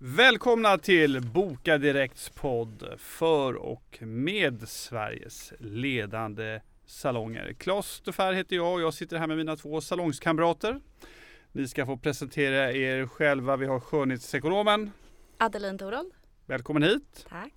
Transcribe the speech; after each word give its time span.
Välkomna 0.00 0.78
till 0.78 1.20
Boka 1.20 1.78
Direkts 1.78 2.30
podd 2.30 2.94
för 2.98 3.54
och 3.54 3.98
med 4.00 4.68
Sveriges 4.68 5.52
ledande 5.58 6.60
salonger. 6.86 7.52
Claes 7.52 8.00
Defer 8.00 8.32
heter 8.32 8.56
jag 8.56 8.74
och 8.74 8.80
jag 8.80 8.94
sitter 8.94 9.18
här 9.18 9.26
med 9.26 9.36
mina 9.36 9.56
två 9.56 9.80
salongskamrater. 9.80 10.80
Ni 11.52 11.68
ska 11.68 11.86
få 11.86 11.96
presentera 11.96 12.72
er 12.72 13.06
själva. 13.06 13.56
Vi 13.56 13.66
har 13.66 13.80
skönhetsekonomen. 13.80 14.90
Adeline 15.38 15.78
Torold. 15.78 16.12
Välkommen 16.46 16.82
hit. 16.82 17.26
Tack. 17.28 17.54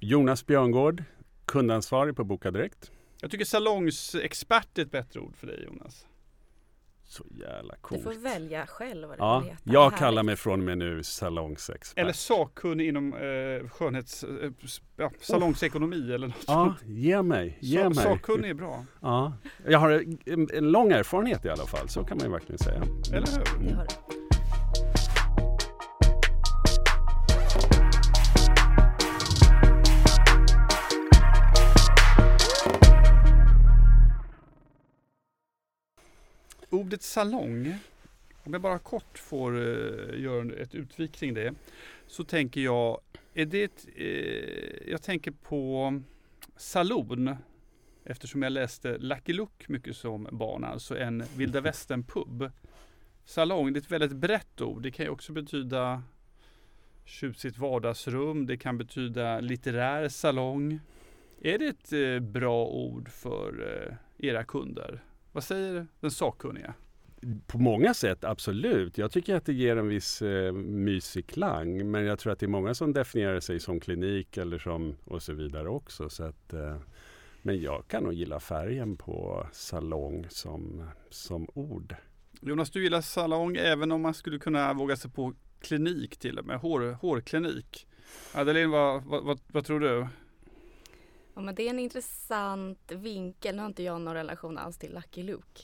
Jonas 0.00 0.46
Björngård, 0.46 1.04
kundansvarig 1.44 2.16
på 2.16 2.24
Boka 2.24 2.50
Direkt. 2.50 2.90
Jag 3.20 3.30
tycker 3.30 3.44
salongsexpert 3.44 4.78
är 4.78 4.82
ett 4.82 4.90
bättre 4.90 5.20
ord 5.20 5.36
för 5.36 5.46
dig 5.46 5.64
Jonas. 5.64 6.06
Så 7.08 7.24
jävla 7.30 7.74
Du 7.74 7.80
coolt. 7.80 8.02
får 8.02 8.12
välja 8.14 8.66
själv 8.66 9.08
vad 9.08 9.18
du 9.18 9.22
Ja, 9.22 9.38
vill 9.38 9.48
heta. 9.50 9.60
jag 9.64 9.80
Härligt. 9.82 9.98
kallar 9.98 10.22
mig 10.22 10.36
från 10.36 10.60
och 10.60 10.66
med 10.66 10.78
nu 10.78 11.02
salongsexpert. 11.02 11.98
Eller 12.02 12.12
sakkunnig 12.12 12.88
inom 12.88 13.12
eh, 13.14 13.68
skönhets... 13.68 14.24
Eh, 14.24 14.50
ja, 14.96 15.10
salongsekonomi 15.20 16.12
eller 16.12 16.26
något 16.26 16.44
Ja, 16.46 16.74
ge 16.84 17.22
mig, 17.22 17.58
ge 17.62 17.82
Sa- 17.82 17.88
mig. 17.88 17.94
Sakkunnig 17.98 18.50
är 18.50 18.54
bra, 18.54 18.84
Ja, 19.02 19.32
jag 19.66 19.78
har 19.78 19.90
en, 20.26 20.48
en 20.54 20.70
lång 20.72 20.92
erfarenhet 20.92 21.44
i 21.44 21.48
alla 21.48 21.66
fall, 21.66 21.88
så 21.88 22.04
kan 22.04 22.16
man 22.16 22.26
ju 22.26 22.32
verkligen 22.32 22.58
säga. 22.58 22.82
eller 23.12 23.26
hur? 23.60 23.68
Det 23.68 24.15
Ordet 36.86 37.02
salong, 37.02 37.74
om 38.44 38.52
jag 38.52 38.62
bara 38.62 38.78
kort 38.78 39.18
får 39.18 39.56
eh, 39.56 40.20
göra 40.20 40.54
ett 40.54 40.74
utvik 40.74 41.12
kring 41.12 41.34
det, 41.34 41.54
så 42.06 42.24
tänker 42.24 42.60
jag, 42.60 43.00
är 43.34 43.46
det 43.46 43.62
ett, 43.62 43.86
eh, 43.96 44.90
jag 44.90 45.02
tänker 45.02 45.30
på 45.30 46.02
saloon, 46.56 47.36
eftersom 48.04 48.42
jag 48.42 48.52
läste 48.52 48.98
Lucky 48.98 49.32
Luke 49.32 49.64
mycket 49.68 49.96
som 49.96 50.28
barn, 50.32 50.64
alltså 50.64 50.98
en 50.98 51.24
vilda 51.36 51.60
västern 51.60 52.04
pub. 52.04 52.50
Salong, 53.24 53.72
det 53.72 53.78
är 53.78 53.82
ett 53.82 53.90
väldigt 53.90 54.16
brett 54.16 54.60
ord, 54.60 54.82
det 54.82 54.90
kan 54.90 55.06
ju 55.06 55.10
också 55.10 55.32
betyda 55.32 56.02
tjusigt 57.04 57.58
vardagsrum, 57.58 58.46
det 58.46 58.56
kan 58.56 58.78
betyda 58.78 59.40
litterär 59.40 60.08
salong. 60.08 60.80
Är 61.40 61.58
det 61.58 61.66
ett 61.66 61.92
eh, 61.92 62.20
bra 62.20 62.66
ord 62.66 63.08
för 63.08 63.82
eh, 63.88 64.26
era 64.28 64.44
kunder? 64.44 65.02
Vad 65.36 65.44
säger 65.44 65.86
den 66.00 66.10
sakkunniga? 66.10 66.74
På 67.46 67.58
många 67.58 67.94
sätt 67.94 68.24
absolut. 68.24 68.98
Jag 68.98 69.10
tycker 69.10 69.36
att 69.36 69.46
det 69.46 69.52
ger 69.52 69.76
en 69.76 69.88
viss 69.88 70.22
eh, 70.22 70.52
mysig 70.52 71.26
klang. 71.26 71.90
Men 71.90 72.04
jag 72.04 72.18
tror 72.18 72.32
att 72.32 72.38
det 72.38 72.46
är 72.46 72.48
många 72.48 72.74
som 72.74 72.92
definierar 72.92 73.40
sig 73.40 73.60
som 73.60 73.80
klinik 73.80 74.36
eller 74.36 74.58
som 74.58 74.96
och 75.04 75.22
så 75.22 75.32
vidare 75.32 75.68
också. 75.68 76.08
Så 76.08 76.24
att, 76.24 76.52
eh, 76.52 76.76
men 77.42 77.60
jag 77.60 77.84
kan 77.88 78.02
nog 78.02 78.12
gilla 78.12 78.40
färgen 78.40 78.96
på 78.96 79.46
salong 79.52 80.26
som, 80.28 80.88
som 81.10 81.48
ord. 81.54 81.94
Jonas, 82.40 82.70
du 82.70 82.82
gillar 82.82 83.00
salong 83.00 83.56
även 83.56 83.92
om 83.92 84.02
man 84.02 84.14
skulle 84.14 84.38
kunna 84.38 84.72
våga 84.72 84.96
sig 84.96 85.10
på 85.10 85.34
klinik 85.60 86.16
till 86.16 86.38
och 86.38 86.46
med, 86.46 86.58
hår, 86.58 86.92
hårklinik. 87.00 87.86
Adeline, 88.34 88.70
vad, 88.70 89.04
vad, 89.04 89.24
vad, 89.24 89.40
vad 89.46 89.64
tror 89.64 89.80
du? 89.80 90.06
Ja, 91.36 91.42
men 91.42 91.54
det 91.54 91.62
är 91.62 91.70
en 91.70 91.78
intressant 91.78 92.92
vinkel. 92.92 93.56
Nu 93.56 93.62
har 93.62 93.66
inte 93.66 93.82
jag 93.82 94.00
någon 94.00 94.14
relation 94.14 94.58
alls 94.58 94.78
till 94.78 94.94
Lucky 94.94 95.22
Luke. 95.22 95.62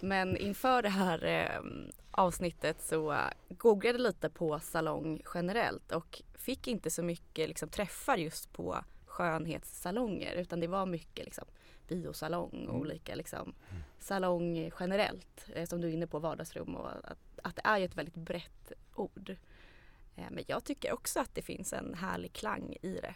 Men 0.00 0.36
inför 0.36 0.82
det 0.82 0.88
här 0.88 1.24
eh, 1.24 1.60
avsnittet 2.10 2.82
så 2.82 3.16
googlade 3.48 3.98
jag 3.98 4.02
lite 4.02 4.30
på 4.30 4.60
salong 4.60 5.22
generellt 5.34 5.92
och 5.92 6.22
fick 6.34 6.68
inte 6.68 6.90
så 6.90 7.02
mycket 7.02 7.48
liksom, 7.48 7.68
träffar 7.68 8.16
just 8.16 8.52
på 8.52 8.84
skönhetssalonger 9.06 10.34
utan 10.34 10.60
det 10.60 10.66
var 10.66 10.86
mycket 10.86 11.24
liksom, 11.24 11.44
biosalong 11.88 12.68
och 12.68 12.78
olika 12.78 13.14
liksom, 13.14 13.54
salong 13.98 14.70
generellt 14.80 15.46
eh, 15.54 15.66
som 15.66 15.80
du 15.80 15.88
är 15.88 15.92
inne 15.92 16.06
på 16.06 16.18
vardagsrum 16.18 16.76
och 16.76 16.90
att, 16.90 17.38
att 17.42 17.56
det 17.56 17.62
är 17.64 17.80
ett 17.80 17.96
väldigt 17.96 18.16
brett 18.16 18.72
ord. 18.94 19.36
Eh, 20.16 20.30
men 20.30 20.44
jag 20.46 20.64
tycker 20.64 20.92
också 20.92 21.20
att 21.20 21.34
det 21.34 21.42
finns 21.42 21.72
en 21.72 21.94
härlig 21.94 22.32
klang 22.32 22.76
i 22.82 22.94
det. 23.02 23.14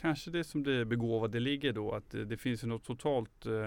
Kanske 0.00 0.30
det 0.30 0.44
som 0.44 0.62
det 0.62 0.84
begåvade 0.84 1.40
ligger 1.40 1.72
då, 1.72 1.92
att 1.92 2.10
det, 2.10 2.24
det 2.24 2.36
finns 2.36 2.62
något 2.62 2.84
totalt 2.84 3.46
eh, 3.46 3.66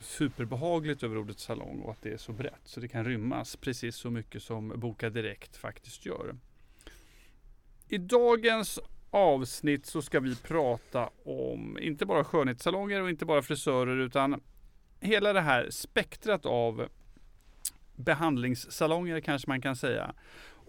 superbehagligt 0.00 1.02
över 1.02 1.18
ordet 1.18 1.38
salong 1.38 1.80
och 1.80 1.90
att 1.90 2.02
det 2.02 2.12
är 2.12 2.16
så 2.16 2.32
brett 2.32 2.60
så 2.64 2.80
det 2.80 2.88
kan 2.88 3.04
rymmas 3.04 3.56
precis 3.56 3.96
så 3.96 4.10
mycket 4.10 4.42
som 4.42 4.68
Boka 4.76 5.10
Direkt 5.10 5.56
faktiskt 5.56 6.06
gör. 6.06 6.36
I 7.88 7.98
dagens 7.98 8.80
avsnitt 9.10 9.86
så 9.86 10.02
ska 10.02 10.20
vi 10.20 10.36
prata 10.36 11.10
om 11.24 11.78
inte 11.80 12.06
bara 12.06 12.24
skönhetssalonger 12.24 13.02
och 13.02 13.10
inte 13.10 13.24
bara 13.24 13.42
frisörer 13.42 13.96
utan 13.96 14.40
hela 15.00 15.32
det 15.32 15.40
här 15.40 15.70
spektrat 15.70 16.46
av 16.46 16.88
behandlingssalonger 17.96 19.20
kanske 19.20 19.48
man 19.50 19.60
kan 19.60 19.76
säga. 19.76 20.14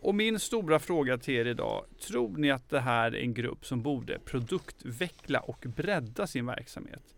Och 0.02 0.16
min 0.16 0.40
stora 0.40 0.80
fråga 0.80 1.18
till 1.18 1.34
er 1.34 1.46
idag, 1.46 1.86
tror 2.08 2.38
ni 2.38 2.52
att 2.52 2.70
det 2.70 2.80
här 2.80 3.12
är 3.16 3.22
en 3.22 3.34
grupp 3.34 3.66
som 3.66 3.82
borde 3.82 4.20
produktveckla 4.20 5.40
och 5.40 5.66
bredda 5.76 6.28
sin 6.28 6.46
verksamhet? 6.46 7.16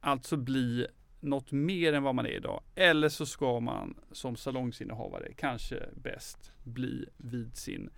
Alltså 0.00 0.36
bli 0.36 0.86
något 1.20 1.52
mer 1.52 1.92
än 1.92 2.02
vad 2.02 2.14
man 2.14 2.26
är 2.26 2.30
idag. 2.30 2.62
Eller 2.74 3.08
så 3.08 3.26
ska 3.26 3.60
man 3.60 3.94
som 4.12 4.36
salongsinnehavare 4.36 5.32
kanske 5.36 5.76
bäst 5.94 6.52
bli 6.64 7.06
vid 7.16 7.56
sin 7.56 7.90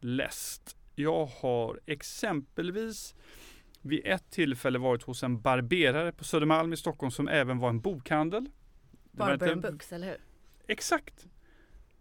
läst. 0.00 0.76
Jag 0.94 1.26
har 1.26 1.80
exempelvis 1.86 3.14
vid 3.82 4.00
ett 4.06 4.30
tillfälle 4.30 4.78
varit 4.78 5.02
hos 5.02 5.22
en 5.22 5.40
barberare 5.40 6.12
på 6.12 6.24
Södermalm 6.24 6.72
i 6.72 6.76
Stockholm 6.76 7.10
som 7.10 7.28
även 7.28 7.58
var 7.58 7.68
en 7.68 7.80
bokhandel. 7.80 8.46
Barber 9.12 9.52
inte- 9.52 9.70
Books, 9.70 9.92
eller 9.92 10.06
hur? 10.06 10.18
Exakt. 10.66 11.26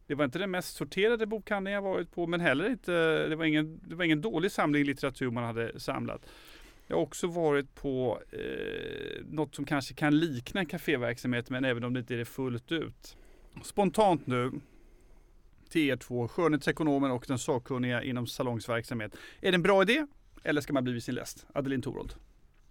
Det 0.08 0.16
var 0.16 0.26
inte 0.26 0.40
den 0.40 0.52
mest 0.52 0.76
sorterade 0.76 1.26
bokhandeln 1.26 1.74
jag 1.74 1.82
varit 1.82 2.12
på 2.12 2.28
men 2.28 2.40
heller 2.42 2.70
inte, 2.70 2.92
det 3.28 3.36
var 3.36 3.46
ingen, 3.46 3.80
det 3.88 3.96
var 3.96 4.06
ingen 4.06 4.22
dålig 4.22 4.52
samling 4.52 4.84
litteratur 4.84 5.32
man 5.32 5.44
hade 5.44 5.80
samlat. 5.80 6.26
Jag 6.88 6.96
har 6.96 7.04
också 7.04 7.28
varit 7.28 7.76
på 7.76 8.22
eh, 8.32 9.26
något 9.26 9.56
som 9.56 9.66
kanske 9.66 9.94
kan 9.94 10.20
likna 10.20 10.60
en 10.60 10.66
kaféverksamhet 10.66 11.50
men 11.50 11.66
även 11.66 11.84
om 11.84 11.94
det 11.94 12.00
inte 12.00 12.14
är 12.14 12.18
det 12.18 12.26
fullt 12.26 12.72
ut. 12.72 13.18
Spontant 13.64 14.28
nu 14.28 14.52
till 15.70 15.90
er 15.90 15.96
två, 15.96 16.28
skönhetsekonomen 16.28 17.12
och 17.12 17.26
den 17.28 17.40
sakkunniga 17.40 18.04
inom 18.04 18.28
salongsverksamhet. 18.28 19.16
Är 19.42 19.52
det 19.52 19.56
en 19.56 19.62
bra 19.62 19.82
idé 19.82 20.06
eller 20.44 20.62
ska 20.62 20.74
man 20.74 20.84
bli 20.84 20.94
vid 20.94 21.04
sin 21.04 21.16
läst? 21.16 21.46
Adeline 21.54 21.82
Torold. 21.82 22.14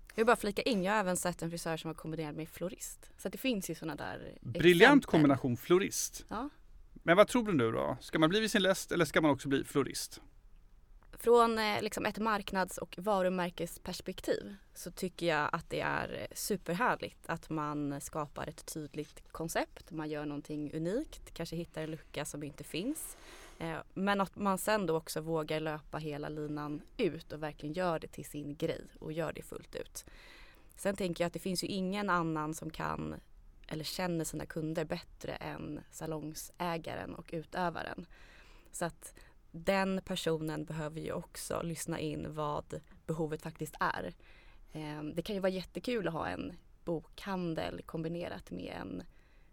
Jag 0.08 0.16
vill 0.16 0.26
bara 0.26 0.36
flika 0.36 0.62
in, 0.62 0.82
jag 0.82 0.92
har 0.92 1.00
även 1.00 1.16
sett 1.16 1.42
en 1.42 1.50
frisör 1.50 1.76
som 1.76 1.88
har 1.88 1.94
kombinerat 1.94 2.36
med 2.36 2.48
florist. 2.48 3.10
Så 3.18 3.28
det 3.28 3.38
finns 3.38 3.70
ju 3.70 3.74
sådana 3.74 3.96
där 3.96 4.38
Briljant 4.40 5.02
exempel. 5.02 5.10
kombination 5.10 5.56
florist. 5.56 6.24
Ja. 6.28 6.48
Men 7.02 7.16
vad 7.16 7.28
tror 7.28 7.46
du 7.46 7.52
nu 7.52 7.72
då? 7.72 7.96
Ska 8.00 8.18
man 8.18 8.30
bli 8.30 8.40
vid 8.40 8.50
sin 8.50 8.62
läst 8.62 8.92
eller 8.92 9.04
ska 9.04 9.20
man 9.20 9.30
också 9.30 9.48
bli 9.48 9.64
florist? 9.64 10.20
Från 11.12 11.58
eh, 11.58 11.82
liksom 11.82 12.06
ett 12.06 12.18
marknads 12.18 12.78
och 12.78 12.94
varumärkesperspektiv 12.98 14.54
så 14.74 14.90
tycker 14.90 15.26
jag 15.26 15.48
att 15.52 15.70
det 15.70 15.80
är 15.80 16.26
superhärligt 16.34 17.26
att 17.26 17.50
man 17.50 18.00
skapar 18.00 18.46
ett 18.46 18.66
tydligt 18.74 19.22
koncept. 19.32 19.90
Man 19.90 20.10
gör 20.10 20.24
någonting 20.24 20.74
unikt, 20.74 21.34
kanske 21.34 21.56
hittar 21.56 21.82
en 21.82 21.90
lucka 21.90 22.24
som 22.24 22.42
inte 22.42 22.64
finns. 22.64 23.16
Eh, 23.58 23.76
men 23.94 24.20
att 24.20 24.36
man 24.36 24.58
sen 24.58 24.86
då 24.86 24.96
också 24.96 25.20
vågar 25.20 25.60
löpa 25.60 25.98
hela 25.98 26.28
linan 26.28 26.82
ut 26.96 27.32
och 27.32 27.42
verkligen 27.42 27.72
gör 27.72 27.98
det 27.98 28.08
till 28.08 28.24
sin 28.24 28.56
grej 28.56 28.84
och 28.98 29.12
gör 29.12 29.32
det 29.32 29.42
fullt 29.42 29.74
ut. 29.74 30.04
Sen 30.76 30.96
tänker 30.96 31.24
jag 31.24 31.26
att 31.26 31.32
det 31.32 31.38
finns 31.38 31.64
ju 31.64 31.68
ingen 31.68 32.10
annan 32.10 32.54
som 32.54 32.70
kan 32.70 33.14
eller 33.68 33.84
känner 33.84 34.24
sina 34.24 34.46
kunder 34.46 34.84
bättre 34.84 35.32
än 35.32 35.80
salongsägaren 35.90 37.14
och 37.14 37.30
utövaren. 37.32 38.06
Så 38.72 38.84
att 38.84 39.14
den 39.50 40.00
personen 40.04 40.64
behöver 40.64 41.00
ju 41.00 41.12
också 41.12 41.62
lyssna 41.62 41.98
in 41.98 42.34
vad 42.34 42.80
behovet 43.06 43.42
faktiskt 43.42 43.74
är. 43.80 44.14
Ehm, 44.72 45.14
det 45.14 45.22
kan 45.22 45.36
ju 45.36 45.40
vara 45.40 45.52
jättekul 45.52 46.08
att 46.08 46.14
ha 46.14 46.28
en 46.28 46.52
bokhandel 46.84 47.82
kombinerat 47.86 48.50
med 48.50 48.74
en 48.80 49.02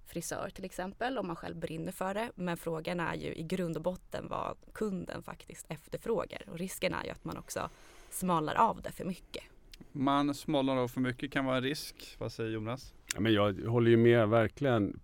frisör 0.05 0.49
till 0.49 0.65
exempel 0.65 1.17
om 1.17 1.27
man 1.27 1.35
själv 1.35 1.55
brinner 1.55 1.91
för 1.91 2.13
det. 2.13 2.31
Men 2.35 2.57
frågan 2.57 2.99
är 2.99 3.15
ju 3.15 3.35
i 3.35 3.43
grund 3.43 3.77
och 3.77 3.83
botten 3.83 4.27
vad 4.29 4.57
kunden 4.73 5.23
faktiskt 5.23 5.65
efterfrågar 5.69 6.43
och 6.49 6.57
risken 6.57 6.93
är 6.93 7.03
ju 7.03 7.09
att 7.09 7.25
man 7.25 7.37
också 7.37 7.69
smalar 8.09 8.55
av 8.55 8.81
det 8.81 8.91
för 8.91 9.05
mycket. 9.05 9.43
Man 9.91 10.35
smalnar 10.35 10.77
av 10.77 10.87
för 10.87 11.01
mycket 11.01 11.31
kan 11.31 11.45
vara 11.45 11.57
en 11.57 11.63
risk. 11.63 12.15
Vad 12.19 12.31
säger 12.31 12.49
Jonas? 12.49 12.93
Ja, 13.13 13.19
men 13.19 13.33
jag 13.33 13.53
håller 13.53 13.91
ju 13.91 13.97
med 13.97 14.29
verkligen 14.29 14.99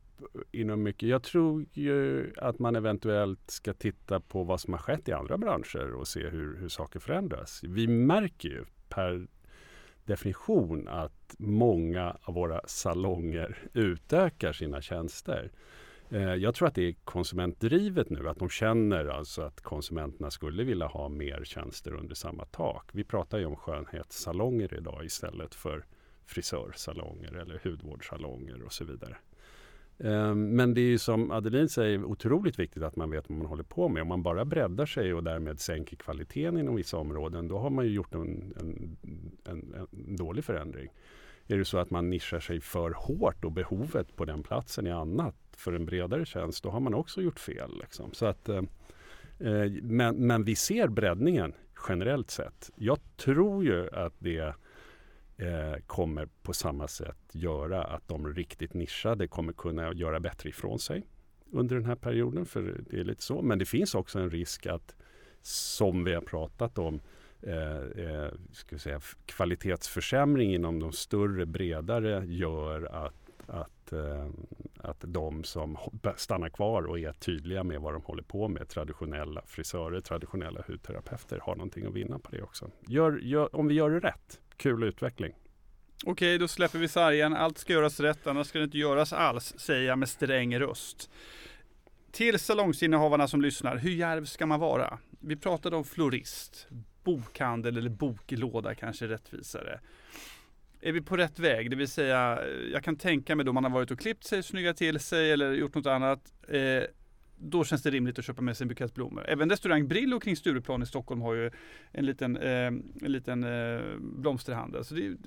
inom 0.51 0.83
mycket. 0.83 1.09
Jag 1.09 1.23
tror 1.23 1.65
ju 1.71 2.33
att 2.37 2.59
man 2.59 2.75
eventuellt 2.75 3.51
ska 3.51 3.73
titta 3.73 4.19
på 4.19 4.43
vad 4.43 4.61
som 4.61 4.73
har 4.73 4.79
skett 4.79 5.09
i 5.09 5.11
andra 5.11 5.37
branscher 5.37 5.93
och 5.93 6.07
se 6.07 6.27
hur, 6.27 6.57
hur 6.57 6.69
saker 6.69 6.99
förändras. 6.99 7.63
Vi 7.63 7.87
märker 7.87 8.49
ju 8.49 8.65
per 8.89 9.27
definition 10.05 10.87
att 10.87 11.35
många 11.37 12.17
av 12.21 12.33
våra 12.33 12.61
salonger 12.65 13.57
utökar 13.73 14.53
sina 14.53 14.81
tjänster. 14.81 15.51
Eh, 16.09 16.33
jag 16.35 16.55
tror 16.55 16.67
att 16.67 16.75
det 16.75 16.87
är 16.87 16.95
konsumentdrivet 17.03 18.09
nu, 18.09 18.29
att 18.29 18.39
de 18.39 18.49
känner 18.49 19.05
alltså 19.05 19.41
att 19.41 19.61
konsumenterna 19.61 20.31
skulle 20.31 20.63
vilja 20.63 20.87
ha 20.87 21.09
mer 21.09 21.43
tjänster 21.43 21.93
under 21.93 22.15
samma 22.15 22.45
tak. 22.45 22.89
Vi 22.91 23.03
pratar 23.03 23.37
ju 23.37 23.45
om 23.45 23.55
skönhetssalonger 23.55 24.73
idag 24.73 25.05
istället 25.05 25.55
för 25.55 25.85
frisörsalonger 26.25 27.33
eller 27.33 27.59
hudvårdssalonger 27.63 28.63
och 28.63 28.73
så 28.73 28.85
vidare. 28.85 29.17
Ehm, 29.99 30.55
men 30.55 30.73
det 30.73 30.81
är 30.81 30.85
ju 30.85 30.97
som 30.97 31.31
Adeline 31.31 31.69
säger 31.69 32.03
otroligt 32.03 32.59
viktigt 32.59 32.83
att 32.83 32.95
man 32.95 33.11
vet 33.11 33.29
vad 33.29 33.37
man 33.37 33.47
håller 33.47 33.63
på 33.63 33.89
med. 33.89 34.01
Om 34.01 34.07
man 34.07 34.23
bara 34.23 34.45
breddar 34.45 34.85
sig 34.85 35.13
och 35.13 35.23
därmed 35.23 35.59
sänker 35.59 35.95
kvaliteten 35.95 36.57
inom 36.57 36.75
vissa 36.75 36.97
områden 36.97 37.47
då 37.47 37.57
har 37.57 37.69
man 37.69 37.85
ju 37.85 37.91
gjort 37.91 38.15
en, 38.15 38.53
en, 38.59 38.97
en, 39.45 39.75
en 39.91 40.15
dålig 40.15 40.43
förändring. 40.43 40.89
Är 41.47 41.57
det 41.57 41.65
så 41.65 41.77
att 41.77 41.89
man 41.89 42.09
nischar 42.09 42.39
sig 42.39 42.61
för 42.61 42.91
hårt 42.91 43.45
och 43.45 43.51
behovet 43.51 44.15
på 44.15 44.25
den 44.25 44.43
platsen 44.43 44.87
är 44.87 44.93
annat 44.93 45.35
för 45.57 45.73
en 45.73 45.85
bredare 45.85 46.25
tjänst 46.25 46.63
då 46.63 46.69
har 46.69 46.79
man 46.79 46.93
också 46.93 47.21
gjort 47.21 47.39
fel. 47.39 47.71
Liksom. 47.81 48.13
Så 48.13 48.25
att, 48.25 48.49
ehm, 48.49 48.67
eh 49.39 49.71
men, 49.81 50.27
men 50.27 50.43
vi 50.43 50.55
ser 50.55 50.87
breddningen 50.87 51.53
generellt 51.89 52.31
sett. 52.31 52.71
Jag 52.75 52.99
tror 53.17 53.63
ju 53.63 53.89
att 53.89 54.13
det 54.19 54.53
eh, 55.37 55.81
kommer 55.87 56.25
på 56.43 56.53
samma 56.53 56.87
sätt 56.87 57.17
göra 57.31 57.83
att 57.83 58.07
de 58.07 58.33
riktigt 58.33 58.73
nischade 58.73 59.27
kommer 59.27 59.53
kunna 59.53 59.93
göra 59.93 60.19
bättre 60.19 60.49
ifrån 60.49 60.79
sig 60.79 61.03
under 61.51 61.75
den 61.75 61.85
här 61.85 61.95
perioden. 61.95 62.45
För 62.45 62.83
det 62.89 62.99
är 62.99 63.03
lite 63.03 63.23
så. 63.23 63.41
Men 63.41 63.59
det 63.59 63.65
finns 63.65 63.95
också 63.95 64.19
en 64.19 64.29
risk 64.29 64.65
att, 64.65 64.95
som 65.41 66.03
vi 66.03 66.13
har 66.13 66.21
pratat 66.21 66.77
om, 66.77 66.99
eh, 67.41 68.05
eh, 68.05 68.31
ska 68.51 68.77
säga, 68.77 69.01
kvalitetsförsämring 69.25 70.53
inom 70.53 70.79
de 70.79 70.91
större, 70.91 71.45
bredare 71.45 72.25
gör 72.25 73.05
att 73.05 73.24
att, 73.47 73.93
eh, 73.93 74.29
att 74.77 75.03
de 75.07 75.43
som 75.43 75.77
stannar 76.17 76.49
kvar 76.49 76.83
och 76.83 76.99
är 76.99 77.13
tydliga 77.13 77.63
med 77.63 77.81
vad 77.81 77.93
de 77.93 78.01
håller 78.01 78.23
på 78.23 78.47
med, 78.47 78.69
traditionella 78.69 79.41
frisörer, 79.45 80.01
traditionella 80.01 80.63
hudterapeuter, 80.67 81.39
har 81.39 81.55
någonting 81.55 81.85
att 81.85 81.93
vinna 81.93 82.19
på 82.19 82.31
det 82.31 82.41
också. 82.41 82.69
Gör, 82.87 83.17
gör, 83.17 83.55
om 83.55 83.67
vi 83.67 83.73
gör 83.73 83.89
det 83.89 83.99
rätt 83.99 84.39
Kul 84.57 84.83
utveckling. 84.83 85.33
Okej, 86.05 86.37
då 86.37 86.47
släpper 86.47 86.79
vi 86.79 86.87
sargen. 86.87 87.33
Allt 87.33 87.57
ska 87.57 87.73
göras 87.73 87.99
rätt, 87.99 88.27
annars 88.27 88.47
ska 88.47 88.59
det 88.59 88.65
inte 88.65 88.77
göras 88.77 89.13
alls, 89.13 89.53
säger 89.57 89.87
jag 89.87 89.99
med 89.99 90.09
sträng 90.09 90.59
röst. 90.59 91.09
Till 92.11 92.39
salongsinnehavarna 92.39 93.27
som 93.27 93.41
lyssnar, 93.41 93.77
hur 93.77 93.91
järv 93.91 94.25
ska 94.25 94.45
man 94.45 94.59
vara? 94.59 94.99
Vi 95.19 95.35
pratade 95.35 95.75
om 95.75 95.83
florist, 95.83 96.67
bokhandel 97.03 97.77
eller 97.77 97.89
boklåda 97.89 98.75
kanske 98.75 99.07
rättvisare. 99.07 99.79
Är 100.85 100.91
vi 100.91 101.01
på 101.01 101.17
rätt 101.17 101.39
väg? 101.39 101.69
Det 101.69 101.75
vill 101.75 101.87
säga, 101.87 102.39
eh, 102.41 102.47
jag 102.73 102.83
kan 102.83 102.95
tänka 102.95 103.35
mig 103.35 103.45
då 103.45 103.53
man 103.53 103.63
har 103.63 103.71
varit 103.71 103.91
och 103.91 103.99
klippt 103.99 104.23
sig, 104.23 104.43
snyggat 104.43 104.77
till 104.77 104.99
sig 104.99 105.31
eller 105.31 105.53
gjort 105.53 105.75
något 105.75 105.85
annat. 105.85 106.33
Eh, 106.47 106.83
då 107.37 107.63
känns 107.63 107.83
det 107.83 107.91
rimligt 107.91 108.19
att 108.19 108.25
köpa 108.25 108.41
med 108.41 108.57
sig 108.57 108.65
en 108.65 108.67
bukett 108.67 108.93
blommor. 108.93 109.25
Även 109.27 109.49
restaurang 109.49 109.87
Brillo 109.87 110.19
kring 110.19 110.35
Stureplan 110.35 110.83
i 110.83 110.85
Stockholm 110.85 111.21
har 111.21 111.33
ju 111.33 111.51
en 111.91 112.05
liten, 112.05 112.37
eh, 112.37 112.67
en 112.67 113.11
liten 113.11 113.43
eh, 113.43 113.81
blomsterhandel. 113.99 114.85
Så 114.85 114.95
det 114.95 115.05
är 115.05 115.17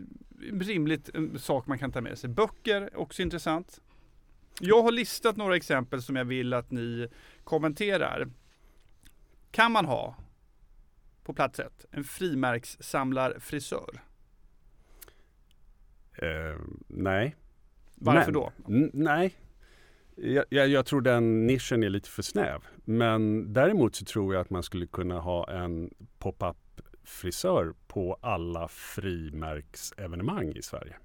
en 0.51 0.61
rimligt 0.61 1.11
en 1.15 1.39
sak 1.39 1.67
man 1.67 1.79
kan 1.79 1.93
ta 1.93 2.01
med 2.01 2.19
sig. 2.19 2.31
Böcker, 2.31 2.99
också 2.99 3.23
intressant. 3.23 3.81
Jag 4.61 4.83
har 4.83 4.93
listat 4.93 5.37
några 5.37 5.57
exempel 5.57 6.03
som 6.03 6.17
jag 6.17 6.25
vill 6.25 6.55
att 6.55 6.71
ni 6.71 7.09
kommenterar. 7.45 8.29
Kan 9.51 9.73
man 9.73 9.85
ha, 9.85 10.17
på 11.25 11.35
plats 11.35 11.59
ett, 11.59 11.87
en 11.91 12.05
frimärkssamlarfrisör? 12.05 14.08
Uh, 16.23 16.61
nej. 16.87 17.37
Varför 17.95 18.33
Men, 18.33 18.35
då? 18.35 18.53
nej, 18.93 19.35
jag, 20.17 20.45
jag, 20.49 20.69
jag, 20.69 20.87
tror 20.87 21.01
den 21.01 21.47
nischen 21.47 21.83
är 21.83 21.89
lite 21.89 22.09
för 22.09 22.23
snäv. 22.23 22.63
Men 22.85 23.53
däremot 23.53 23.95
så 23.95 24.05
tror 24.05 24.35
jag 24.35 24.41
att 24.41 24.51
man 24.51 24.63
skulle 24.63 24.87
kunna 24.87 25.21
ha 25.21 25.51
en 25.51 25.95
pop-up 26.19 26.57
frisör 27.05 27.75
på 27.87 28.19
alla 28.21 28.69
frimärksevenemang 28.69 30.53
i 30.57 30.63
Sverige. 30.63 30.97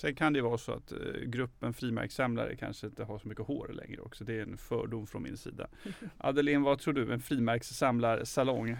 Sen 0.00 0.14
kan 0.14 0.32
det 0.32 0.40
vara 0.40 0.58
så 0.58 0.72
att 0.72 0.92
eh, 0.92 0.98
gruppen 1.26 1.74
frimärkssamlare 1.74 2.56
kanske 2.56 2.86
inte 2.86 3.04
har 3.04 3.18
så 3.18 3.28
mycket 3.28 3.46
hår 3.46 3.68
längre 3.68 4.00
också. 4.00 4.24
Det 4.24 4.38
är 4.38 4.42
en 4.42 4.58
fördom 4.58 5.06
från 5.06 5.22
min 5.22 5.36
sida. 5.36 5.68
Adeline, 6.18 6.62
vad 6.62 6.78
tror 6.78 6.94
du? 6.94 7.12
En 7.12 7.20
frimärkssamlarsalong? 7.20 8.76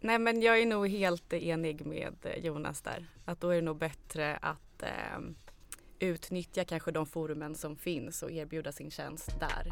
Nej 0.00 0.18
men 0.18 0.42
jag 0.42 0.60
är 0.60 0.66
nog 0.66 0.88
helt 0.88 1.32
enig 1.32 1.86
med 1.86 2.14
eh, 2.22 2.44
Jonas 2.44 2.82
där. 2.82 3.06
Att 3.24 3.40
då 3.40 3.50
är 3.50 3.56
det 3.56 3.62
nog 3.62 3.78
bättre 3.78 4.36
att 4.36 4.82
eh, 4.82 5.20
utnyttja 5.98 6.64
kanske 6.64 6.90
de 6.90 7.06
forumen 7.06 7.54
som 7.54 7.76
finns 7.76 8.22
och 8.22 8.30
erbjuda 8.30 8.72
sin 8.72 8.90
tjänst 8.90 9.40
där. 9.40 9.68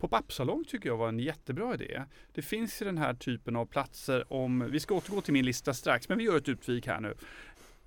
Pop-up-salong 0.00 0.64
tycker 0.64 0.88
jag 0.88 0.96
var 0.96 1.08
en 1.08 1.18
jättebra 1.18 1.74
idé. 1.74 2.02
Det 2.32 2.42
finns 2.42 2.82
ju 2.82 2.86
den 2.86 2.98
här 2.98 3.14
typen 3.14 3.56
av 3.56 3.66
platser 3.66 4.32
om, 4.32 4.70
vi 4.70 4.80
ska 4.80 4.94
återgå 4.94 5.20
till 5.20 5.32
min 5.32 5.44
lista 5.44 5.74
strax, 5.74 6.08
men 6.08 6.18
vi 6.18 6.24
gör 6.24 6.36
ett 6.36 6.48
utvik 6.48 6.86
här 6.86 7.00
nu 7.00 7.14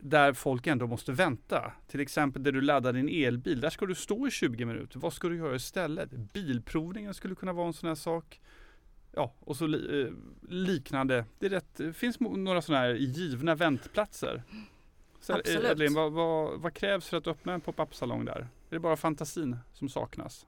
där 0.04 0.34
folk 0.34 0.68
ändå 0.68 0.88
måste 0.88 1.12
vänta. 1.12 1.72
Till 1.88 2.00
exempel 2.00 2.44
där 2.44 2.52
du 2.52 2.62
laddar 2.62 2.94
din 2.94 3.10
elbil. 3.10 3.62
Där 3.62 3.70
ska 3.70 3.86
du 3.86 3.96
stå 3.96 4.28
i 4.28 4.32
20 4.32 4.66
minuter. 4.66 5.00
Vad 5.00 5.14
ska 5.14 5.30
du 5.30 5.38
göra 5.38 5.56
istället? 5.56 6.10
Bilprovningen 6.12 7.14
skulle 7.14 7.36
kunna 7.36 7.54
vara 7.54 7.68
en 7.68 7.74
sån 7.74 7.88
här 7.88 7.96
sak. 7.96 8.42
Ja, 9.12 9.34
och 9.40 9.58
så 9.58 9.68
li 9.68 10.02
eh, 10.02 10.14
liknande. 10.50 11.26
Det, 11.40 11.50
rätt, 11.50 11.76
det 11.76 11.94
finns 11.94 12.20
några 12.20 12.62
sådana 12.62 12.84
här 12.84 12.94
givna 12.94 13.56
väntplatser. 13.56 14.44
Så, 15.20 15.34
Absolut. 15.34 15.72
Edlin, 15.72 15.94
vad, 15.94 16.12
vad, 16.12 16.62
vad, 16.62 16.74
krävs 16.74 17.10
för 17.10 17.18
att 17.18 17.28
öppna 17.28 17.54
en 17.54 17.62
pop-up 17.62 17.96
salong 17.96 18.26
där? 18.26 18.40
Är 18.40 18.48
det 18.70 18.80
bara 18.80 18.96
fantasin 18.96 19.58
som 19.74 19.90
saknas? 19.90 20.46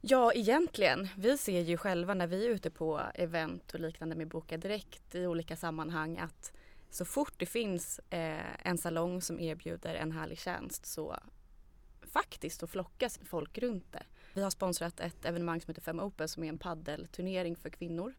Ja, 0.00 0.32
egentligen. 0.32 1.08
Vi 1.16 1.38
ser 1.38 1.60
ju 1.60 1.76
själva 1.76 2.14
när 2.14 2.26
vi 2.26 2.46
är 2.46 2.50
ute 2.50 2.70
på 2.70 3.00
event 3.14 3.74
och 3.74 3.80
liknande 3.80 4.16
med 4.16 4.28
Boka 4.28 4.56
Direkt 4.56 5.14
i 5.14 5.26
olika 5.26 5.56
sammanhang 5.56 6.18
att 6.18 6.52
så 6.96 7.04
fort 7.04 7.34
det 7.36 7.46
finns 7.46 8.00
eh, 8.10 8.66
en 8.66 8.78
salong 8.78 9.22
som 9.22 9.40
erbjuder 9.40 9.94
en 9.94 10.12
härlig 10.12 10.38
tjänst 10.38 10.86
så 10.86 11.16
faktiskt 12.02 12.60
så 12.60 12.66
flockas 12.66 13.20
folk 13.24 13.58
runt 13.58 13.92
det. 13.92 14.02
Vi 14.34 14.42
har 14.42 14.50
sponsrat 14.50 15.00
ett 15.00 15.24
evenemang 15.24 15.60
som 15.60 15.70
heter 15.70 15.82
Fem 15.82 16.00
Open 16.00 16.28
som 16.28 16.44
är 16.44 16.48
en 16.48 16.58
paddelturnering 16.58 17.56
för 17.56 17.70
kvinnor. 17.70 18.14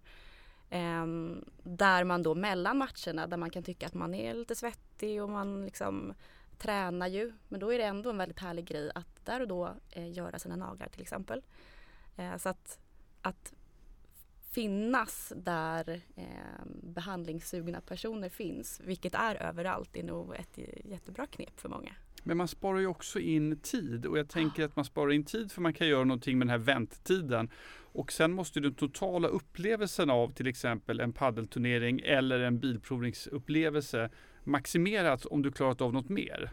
Eh, 0.70 1.06
där 1.64 2.04
man 2.04 2.24
då 2.24 2.36
mellan 2.36 2.78
matcherna 2.78 3.28
där 3.28 3.38
man 3.38 3.50
kan 3.50 3.64
tycka 3.64 3.86
att 3.86 3.94
man 3.94 4.14
är 4.14 4.34
lite 4.34 4.56
svettig 4.56 5.24
och 5.24 5.30
man 5.30 5.66
liksom 5.66 6.14
tränar 6.58 7.08
ju. 7.08 7.34
Men 7.48 7.60
då 7.60 7.74
är 7.74 7.78
det 7.78 7.84
ändå 7.84 8.10
en 8.10 8.18
väldigt 8.18 8.40
härlig 8.40 8.66
grej 8.66 8.92
att 8.96 9.26
där 9.26 9.42
och 9.42 9.48
då 9.48 9.74
eh, 9.90 10.12
göra 10.12 10.40
sina 10.40 10.56
naglar 10.56 10.88
till 10.88 11.02
exempel. 11.02 11.42
Eh, 12.18 12.38
så 12.38 12.50
att, 12.50 12.80
att 13.22 13.54
finnas 14.52 15.34
där 15.36 16.02
eh, 16.16 16.26
behandlingssugna 16.84 17.82
personer 17.82 18.30
finns, 18.30 18.82
vilket 18.84 19.16
är 19.16 19.36
överallt, 19.36 19.98
är 19.98 20.04
nog 20.04 20.36
ett 20.36 20.60
jättebra 20.84 21.28
knep 21.28 21.60
för 21.60 21.70
många. 21.70 21.92
Men 22.24 22.38
man 22.38 22.48
sparar 22.48 22.80
ju 22.80 22.88
också 22.88 23.20
in 23.20 23.60
tid 23.60 24.06
och 24.06 24.18
jag 24.18 24.30
tänker 24.30 24.66
att 24.66 24.76
man 24.76 24.86
sparar 24.86 25.12
in 25.12 25.26
tid 25.26 25.52
för 25.52 25.62
man 25.62 25.74
kan 25.74 25.88
göra 25.88 26.04
någonting 26.04 26.38
med 26.38 26.48
den 26.48 26.52
här 26.52 26.58
väntetiden 26.58 27.50
Och 27.92 28.12
sen 28.12 28.32
måste 28.32 28.60
den 28.60 28.74
totala 28.74 29.28
upplevelsen 29.28 30.10
av 30.10 30.34
till 30.34 30.48
exempel 30.48 31.00
en 31.00 31.14
paddelturnering 31.14 32.02
eller 32.06 32.40
en 32.40 32.60
bilprovningsupplevelse 32.60 34.10
maximeras 34.44 35.28
om 35.32 35.42
du 35.42 35.52
klarat 35.52 35.82
av 35.82 35.94
något 35.94 36.10
mer. 36.10 36.52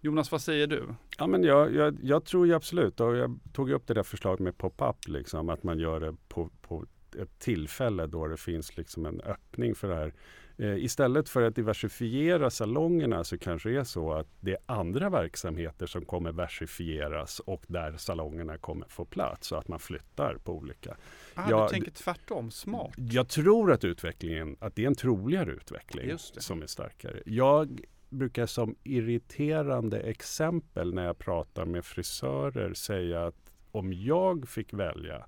Jonas, 0.00 0.32
vad 0.32 0.40
säger 0.40 0.66
du? 0.66 0.94
Ja, 1.18 1.26
men 1.26 1.42
jag, 1.42 1.74
jag, 1.74 1.98
jag 2.02 2.24
tror 2.24 2.46
ju 2.46 2.54
absolut, 2.54 3.00
och 3.00 3.16
jag 3.16 3.38
tog 3.52 3.70
upp 3.70 3.86
det 3.86 3.94
där 3.94 4.02
förslaget 4.02 4.40
med 4.40 4.58
pop-up, 4.58 5.08
liksom, 5.08 5.48
att 5.48 5.62
man 5.62 5.78
gör 5.78 6.00
det 6.00 6.16
på, 6.28 6.50
på 6.60 6.86
ett 7.18 7.38
tillfälle 7.38 8.06
då 8.06 8.26
det 8.26 8.36
finns 8.36 8.76
liksom 8.76 9.06
en 9.06 9.20
öppning 9.20 9.74
för 9.74 9.88
det 9.88 9.94
här. 9.94 10.12
Eh, 10.60 10.84
istället 10.84 11.28
för 11.28 11.42
att 11.42 11.54
diversifiera 11.54 12.50
salongerna 12.50 13.24
så 13.24 13.38
kanske 13.38 13.68
det 13.68 13.76
är 13.76 13.84
så 13.84 14.12
att 14.12 14.26
det 14.40 14.50
är 14.50 14.58
andra 14.66 15.10
verksamheter 15.10 15.86
som 15.86 16.04
kommer 16.04 16.32
versifieras 16.32 17.40
och 17.40 17.64
där 17.66 17.96
salongerna 17.96 18.58
kommer 18.58 18.86
få 18.88 19.04
plats 19.04 19.48
så 19.48 19.56
att 19.56 19.68
man 19.68 19.78
flyttar 19.78 20.36
på 20.44 20.52
olika. 20.52 20.96
Ah, 21.34 21.50
jag, 21.50 21.68
du 21.68 21.72
tänker 21.72 21.90
tvärtom, 21.90 22.50
smart. 22.50 22.94
Jag 22.96 23.28
tror 23.28 23.72
att 23.72 23.84
utvecklingen, 23.84 24.56
att 24.60 24.76
det 24.76 24.82
är 24.82 24.86
en 24.86 24.94
troligare 24.94 25.52
utveckling 25.52 26.18
som 26.18 26.62
är 26.62 26.66
starkare. 26.66 27.22
Jag 27.26 27.80
brukar 28.08 28.46
som 28.46 28.76
irriterande 28.82 30.00
exempel 30.00 30.94
när 30.94 31.04
jag 31.04 31.18
pratar 31.18 31.64
med 31.64 31.84
frisörer 31.84 32.74
säga 32.74 33.26
att 33.26 33.52
om 33.72 33.92
jag 33.92 34.48
fick 34.48 34.72
välja 34.72 35.26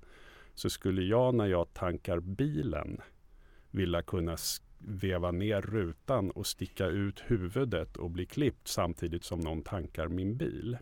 så 0.53 0.69
skulle 0.69 1.01
jag 1.01 1.35
när 1.35 1.45
jag 1.45 1.73
tankar 1.73 2.19
bilen 2.19 3.01
vilja 3.71 4.01
kunna 4.01 4.37
veva 4.77 5.31
ner 5.31 5.61
rutan 5.61 6.31
och 6.31 6.47
sticka 6.47 6.85
ut 6.85 7.23
huvudet 7.25 7.97
och 7.97 8.11
bli 8.11 8.25
klippt 8.25 8.67
samtidigt 8.67 9.23
som 9.23 9.39
någon 9.39 9.63
tankar 9.63 10.07
min 10.07 10.37
bil. 10.37 10.77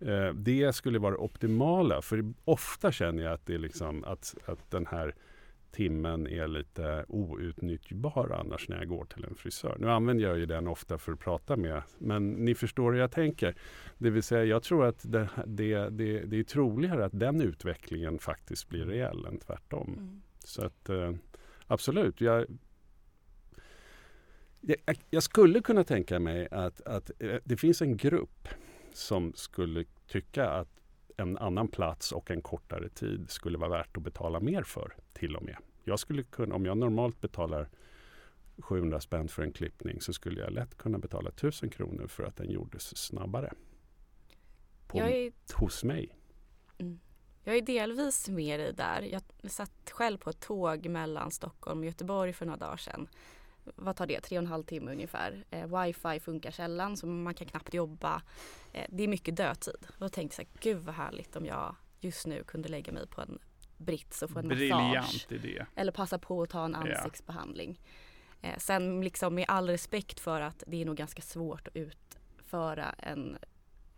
Eh, 0.00 0.32
det 0.34 0.72
skulle 0.72 0.98
vara 0.98 1.16
optimala 1.16 2.02
för 2.02 2.32
ofta 2.44 2.92
känner 2.92 3.22
jag 3.22 3.32
att, 3.32 3.46
det 3.46 3.54
är 3.54 3.58
liksom, 3.58 4.04
att, 4.04 4.34
att 4.44 4.70
den 4.70 4.86
här 4.86 5.14
timmen 5.70 6.26
är 6.26 6.48
lite 6.48 7.04
outnyttjbar 7.08 8.30
annars 8.40 8.68
när 8.68 8.76
jag 8.76 8.88
går 8.88 9.04
till 9.04 9.24
en 9.24 9.34
frisör. 9.34 9.76
Nu 9.78 9.90
använder 9.90 10.24
jag 10.24 10.38
ju 10.38 10.46
den 10.46 10.66
ofta 10.66 10.98
för 10.98 11.12
att 11.12 11.20
prata 11.20 11.56
med, 11.56 11.82
men 11.98 12.32
ni 12.32 12.54
förstår 12.54 12.92
hur 12.92 13.00
jag 13.00 13.12
tänker. 13.12 13.54
Det 13.98 14.10
vill 14.10 14.22
säga, 14.22 14.44
jag 14.44 14.62
tror 14.62 14.86
att 14.86 15.12
det, 15.12 15.28
det, 15.46 15.88
det, 15.88 16.20
det 16.20 16.38
är 16.38 16.44
troligare 16.44 17.04
att 17.04 17.18
den 17.18 17.40
utvecklingen 17.40 18.18
faktiskt 18.18 18.68
blir 18.68 18.84
reell 18.84 19.24
än 19.24 19.38
tvärtom. 19.38 19.94
Mm. 19.98 20.22
Så 20.38 20.64
att 20.64 20.88
eh, 20.88 21.12
absolut, 21.66 22.20
jag, 22.20 22.46
jag, 24.60 24.76
jag, 25.10 25.22
skulle 25.22 25.60
kunna 25.60 25.84
tänka 25.84 26.18
mig 26.18 26.48
att, 26.50 26.80
att 26.80 27.10
eh, 27.18 27.36
det 27.44 27.56
finns 27.56 27.82
en 27.82 27.96
grupp 27.96 28.48
som 28.92 29.32
skulle 29.36 29.84
tycka 30.06 30.50
att 30.50 30.77
en 31.18 31.38
annan 31.38 31.68
plats 31.68 32.12
och 32.12 32.30
en 32.30 32.42
kortare 32.42 32.88
tid 32.88 33.30
skulle 33.30 33.58
vara 33.58 33.70
värt 33.70 33.96
att 33.96 34.02
betala 34.02 34.40
mer 34.40 34.62
för 34.62 34.96
till 35.12 35.36
och 35.36 35.42
med. 35.42 35.56
Jag 35.84 35.98
skulle 35.98 36.22
kunna, 36.22 36.54
om 36.54 36.66
jag 36.66 36.78
normalt 36.78 37.20
betalar 37.20 37.68
700 38.58 39.00
spänn 39.00 39.28
för 39.28 39.42
en 39.42 39.52
klippning 39.52 40.00
så 40.00 40.12
skulle 40.12 40.40
jag 40.40 40.52
lätt 40.52 40.76
kunna 40.76 40.98
betala 40.98 41.30
1000 41.30 41.70
kronor 41.70 42.06
för 42.06 42.24
att 42.24 42.36
den 42.36 42.50
gjordes 42.50 42.96
snabbare. 42.96 43.52
På, 44.86 44.98
är, 44.98 45.32
hos 45.54 45.84
mig. 45.84 46.16
Mm. 46.78 47.00
Jag 47.44 47.56
är 47.56 47.62
delvis 47.62 48.28
med 48.28 48.60
dig 48.60 48.74
där. 48.74 49.02
Jag 49.02 49.22
satt 49.50 49.90
själv 49.90 50.18
på 50.18 50.30
ett 50.30 50.40
tåg 50.40 50.88
mellan 50.88 51.30
Stockholm 51.30 51.80
och 51.80 51.86
Göteborg 51.86 52.32
för 52.32 52.46
några 52.46 52.58
dagar 52.58 52.76
sedan. 52.76 53.08
Vad 53.76 53.96
tar 53.96 54.06
det? 54.06 54.20
Tre 54.20 54.38
och 54.38 54.42
en 54.42 54.50
halv 54.50 54.64
timme 54.64 54.92
ungefär. 54.92 55.44
Eh, 55.50 55.82
wifi 55.82 56.20
funkar 56.20 56.50
sällan 56.50 56.96
så 56.96 57.06
man 57.06 57.34
kan 57.34 57.46
knappt 57.46 57.74
jobba. 57.74 58.22
Eh, 58.72 58.86
det 58.88 59.04
är 59.04 59.08
mycket 59.08 59.36
dödtid. 59.36 59.86
Då 59.98 60.08
tänkte 60.08 60.42
jag, 60.42 60.48
gud 60.60 60.84
vad 60.84 60.94
härligt 60.94 61.36
om 61.36 61.46
jag 61.46 61.76
just 62.00 62.26
nu 62.26 62.44
kunde 62.44 62.68
lägga 62.68 62.92
mig 62.92 63.06
på 63.06 63.20
en 63.20 63.38
brits 63.76 64.22
och 64.22 64.30
få 64.30 64.38
en 64.38 64.48
Briljant 64.48 64.94
massage. 64.94 65.26
Idé. 65.32 65.66
Eller 65.74 65.92
passa 65.92 66.18
på 66.18 66.42
att 66.42 66.50
ta 66.50 66.64
en 66.64 66.74
ansiktsbehandling. 66.74 67.80
Ja. 68.40 68.48
Eh, 68.48 68.58
sen 68.58 69.00
liksom 69.00 69.34
med 69.34 69.44
all 69.48 69.68
respekt 69.68 70.20
för 70.20 70.40
att 70.40 70.62
det 70.66 70.82
är 70.82 70.84
nog 70.84 70.96
ganska 70.96 71.22
svårt 71.22 71.68
att 71.68 71.76
utföra 71.76 72.94
en 72.98 73.38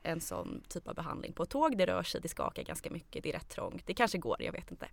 en 0.02 0.20
sån 0.20 0.62
typ 0.68 0.88
av 0.88 0.94
behandling 0.94 1.32
på 1.32 1.42
ett 1.42 1.50
tåg. 1.50 1.78
Det 1.78 1.86
rör 1.86 2.02
sig, 2.02 2.20
det 2.20 2.28
skakar 2.28 2.62
ganska 2.62 2.90
mycket, 2.90 3.22
det 3.22 3.28
är 3.28 3.32
rätt 3.32 3.48
trångt. 3.48 3.86
Det 3.86 3.94
kanske 3.94 4.18
går, 4.18 4.42
jag 4.42 4.52
vet 4.52 4.70
inte. 4.70 4.88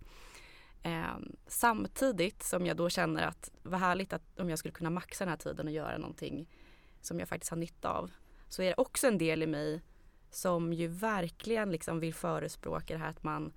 Eh, 0.82 1.18
samtidigt 1.46 2.42
som 2.42 2.66
jag 2.66 2.76
då 2.76 2.88
känner 2.88 3.22
att 3.22 3.50
vad 3.62 3.80
härligt 3.80 4.12
att 4.12 4.38
om 4.38 4.50
jag 4.50 4.58
skulle 4.58 4.72
kunna 4.72 4.90
maxa 4.90 5.24
den 5.24 5.30
här 5.30 5.36
tiden 5.36 5.66
och 5.66 5.72
göra 5.72 5.98
någonting 5.98 6.48
som 7.00 7.18
jag 7.18 7.28
faktiskt 7.28 7.50
har 7.50 7.56
nytta 7.56 7.90
av. 7.90 8.10
Så 8.48 8.62
är 8.62 8.66
det 8.66 8.74
också 8.76 9.06
en 9.06 9.18
del 9.18 9.42
i 9.42 9.46
mig 9.46 9.82
som 10.30 10.72
ju 10.72 10.86
verkligen 10.86 11.70
liksom 11.70 12.00
vill 12.00 12.14
förespråka 12.14 12.94
det 12.94 13.00
här 13.00 13.10
att 13.10 13.22
man 13.22 13.52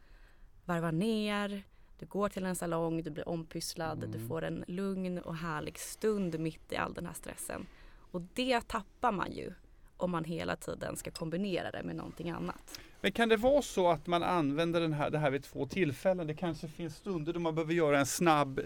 varvar 0.66 0.92
ner, 0.92 1.64
du 2.00 2.06
går 2.06 2.30
till 2.30 2.46
en 2.46 2.56
salong, 2.56 3.04
du 3.04 3.12
blir 3.12 3.30
ompysslad, 3.30 3.98
mm. 3.98 4.12
du 4.12 4.28
får 4.28 4.44
en 4.44 4.64
lugn 4.68 5.20
och 5.20 5.36
härlig 5.36 5.80
stund 5.80 6.40
mitt 6.40 6.72
i 6.72 6.76
all 6.76 6.94
den 6.94 7.06
här 7.06 7.14
stressen. 7.14 7.68
Och 8.12 8.22
det 8.22 8.68
tappar 8.68 9.12
man 9.12 9.32
ju 9.32 9.54
om 9.98 10.12
man 10.12 10.24
hela 10.24 10.56
tiden 10.56 10.98
ska 10.98 11.12
kombinera 11.12 11.72
det 11.72 11.84
med 11.84 11.96
någonting 11.96 12.30
annat. 12.30 12.80
Men 13.02 13.12
kan 13.12 13.30
det 13.30 13.38
vara 13.38 13.62
så 13.62 13.90
att 13.90 14.08
man 14.08 14.24
använder 14.24 14.82
den 14.82 14.94
här, 14.94 15.10
det 15.10 15.18
här 15.18 15.32
vid 15.32 15.44
två 15.44 15.66
tillfällen? 15.66 16.28
Det 16.28 16.34
kanske 16.34 16.68
finns 16.68 16.96
stunder 16.96 17.34
då 17.34 17.40
man 17.40 17.56
behöver 17.56 17.74
göra 17.74 18.00
en 18.00 18.06
snabb 18.06 18.60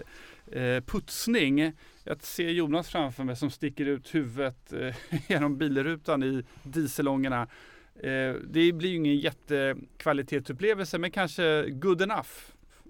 eh, 0.52 0.84
putsning. 0.86 1.72
Jag 2.04 2.24
ser 2.24 2.50
Jonas 2.50 2.90
framför 2.90 3.24
mig 3.24 3.36
som 3.36 3.52
sticker 3.52 3.86
ut 3.86 4.16
huvudet 4.16 4.74
eh, 4.74 4.96
genom 5.28 5.58
bilrutan 5.58 6.24
i 6.24 6.44
dieselångorna. 6.64 7.48
Eh, 7.96 8.34
det 8.50 8.72
blir 8.74 8.90
ju 8.90 8.96
ingen 8.96 9.18
jättekvalitetsupplevelse 9.18 10.98
men 10.98 11.12
kanske 11.12 11.70
good 11.70 12.02
enough 12.02 12.30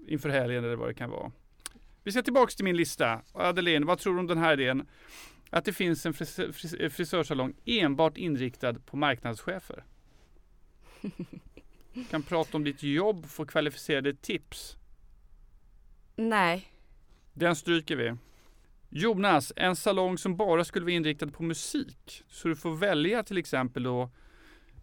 inför 0.06 0.28
helgen 0.28 0.64
eller 0.64 0.76
vad 0.76 0.88
det 0.88 0.94
kan 0.94 1.10
vara. 1.10 1.32
Vi 2.04 2.12
ska 2.12 2.22
tillbaks 2.22 2.56
till 2.56 2.64
min 2.64 2.76
lista. 2.76 3.20
Adeline, 3.32 3.86
vad 3.86 3.98
tror 3.98 4.14
du 4.14 4.20
om 4.20 4.26
den 4.26 4.38
här 4.38 4.60
idén? 4.60 4.86
att 5.50 5.64
det 5.64 5.72
finns 5.72 6.06
en 6.06 6.14
frisörsalong 6.90 7.54
enbart 7.64 8.16
inriktad 8.16 8.74
på 8.74 8.96
marknadschefer. 8.96 9.84
kan 12.10 12.22
prata 12.22 12.56
om 12.56 12.64
ditt 12.64 12.82
jobb, 12.82 13.26
få 13.26 13.46
kvalificerade 13.46 14.14
tips. 14.14 14.76
Nej. 16.16 16.72
Den 17.32 17.56
stryker 17.56 17.96
vi. 17.96 18.14
Jonas, 18.90 19.52
en 19.56 19.76
salong 19.76 20.18
som 20.18 20.36
bara 20.36 20.64
skulle 20.64 20.84
vara 20.84 20.94
inriktad 20.94 21.26
på 21.26 21.42
musik. 21.42 22.22
Så 22.28 22.48
du 22.48 22.56
får 22.56 22.76
välja 22.76 23.22
till 23.22 23.38
exempel 23.38 23.82
då 23.82 24.10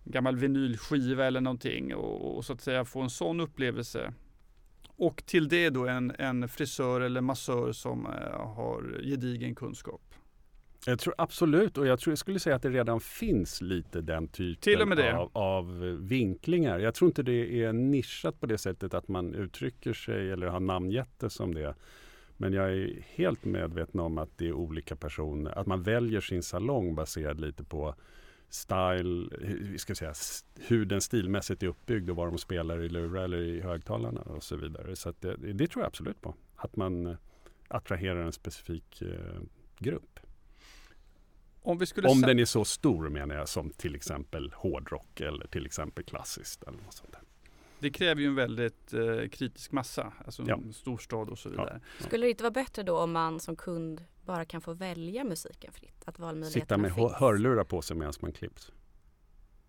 gammal 0.04 0.36
vinylskiva 0.36 1.26
eller 1.26 1.42
någonting 1.42 1.96
och, 1.96 2.38
och 2.38 2.46
så 2.46 2.54
att 2.54 2.62
säga 2.62 2.86
få 2.86 3.02
en 3.02 3.10
sån 3.10 3.40
upplevelse. 3.40 4.14
Och 4.96 5.26
till 5.26 5.50
det 5.50 5.70
då 5.70 5.88
en, 5.88 6.12
en 6.20 6.50
frisör 6.50 7.02
eller 7.02 7.22
massör 7.22 7.72
som 7.72 8.06
eh, 8.06 8.54
har 8.56 9.02
gedigen 9.04 9.56
kunskap. 9.56 10.13
Jag 10.86 11.00
tror 11.00 11.16
absolut 11.18 11.78
och 11.78 11.88
jag 11.88 12.00
tror 12.00 12.12
jag 12.12 12.18
skulle 12.18 12.40
säga 12.40 12.56
att 12.56 12.62
det 12.62 12.70
redan 12.70 13.00
finns 13.00 13.62
lite 13.62 14.02
den 14.02 14.28
typen 14.28 15.16
av, 15.16 15.32
av, 15.34 15.80
vinklingar. 16.02 16.80
Jag 16.80 16.96
tror 16.96 17.10
inte 17.10 17.24
det 17.24 17.64
är 17.64 17.74
nischat 17.74 18.40
på 18.40 18.46
det 18.46 18.58
sättet 18.58 18.94
att 18.94 19.08
man 19.08 19.34
uttrycker 19.34 19.94
sig 19.94 20.32
eller 20.32 20.48
har 20.48 20.60
namngett 20.60 21.20
det 21.20 21.30
som 21.30 21.54
det. 21.54 21.76
Men 22.38 22.54
jag 22.54 22.72
är 22.72 23.04
helt 23.08 23.46
medveten 23.46 24.00
om 24.00 24.18
att 24.18 24.38
det 24.38 24.48
är 24.48 24.54
olika 24.54 24.96
personer, 24.96 25.52
att 25.60 25.68
man 25.68 25.84
väljer 25.84 26.22
sin 26.22 26.44
salong 26.44 26.96
baserad 26.96 27.42
lite 27.42 27.64
på 27.64 27.96
style, 28.50 29.30
vi 29.62 29.78
ska 29.78 29.96
säga, 29.96 30.14
hur 30.68 30.86
den 30.86 31.02
stilmässigt 31.02 31.64
är 31.64 31.68
uppbyggd 31.68 32.10
och 32.10 32.16
vad 32.16 32.28
de 32.28 32.38
spelar 32.38 32.82
i 32.82 32.90
lurar 32.90 33.24
eller 33.24 33.42
i 33.42 33.62
högtalarna 33.62 34.22
och 34.22 34.44
så 34.44 34.56
vidare. 34.56 34.96
Så 34.96 35.14
det, 35.20 35.36
det, 35.36 35.68
tror 35.68 35.84
jag 35.84 35.88
absolut 35.88 36.22
på. 36.22 36.36
Att 36.56 36.76
man 36.76 37.18
attraherar 37.68 38.26
en 38.26 38.32
specifik 38.32 39.02
eh, 39.02 39.42
grupp. 39.80 40.20
Om, 41.66 41.80
Om 42.04 42.22
den 42.22 42.40
är 42.40 42.46
så 42.46 42.66
stor 42.66 43.10
menar 43.10 43.36
jag 43.36 43.50
som 43.50 43.70
till 43.70 43.96
exempel 43.96 44.54
hårdrock 44.56 45.22
eller 45.22 45.48
till 45.48 45.66
exempel 45.66 46.04
klassiskt. 46.04 46.64
Eller 46.64 46.78
något 46.78 46.94
sånt 46.94 47.12
där. 47.12 47.22
Det 47.80 47.90
kräver 47.90 48.22
ju 48.22 48.28
en 48.28 48.36
väldigt 48.36 48.94
eh, 48.94 49.30
kritisk 49.32 49.72
massa, 49.72 50.14
alltså 50.26 50.44
ja. 50.48 50.56
en 50.56 50.74
storstad 50.74 51.30
och 51.30 51.40
så 51.40 51.50
vidare. 51.50 51.82
Ja. 52.00 52.06
Skulle 52.06 52.26
det 52.26 52.30
inte 52.30 52.44
vara 52.44 52.52
bättre 52.52 52.84
då 52.84 52.98
om 52.98 53.12
man 53.12 53.40
som 53.40 53.56
kund 53.56 54.06
bara 54.26 54.46
kan 54.46 54.62
få 54.62 54.74
välja 54.74 55.24
musiken 55.24 55.74
fritt? 55.74 56.04
Att 56.06 56.20
valmöjligheterna 56.20 56.66
Sitta 56.66 56.78
med 56.78 56.96
finns? 56.96 57.20
hörlurar 57.20 57.64
på 57.64 57.82
sig 57.82 57.98
medan 57.98 58.14
man 58.22 58.32
klipps? 58.32 58.72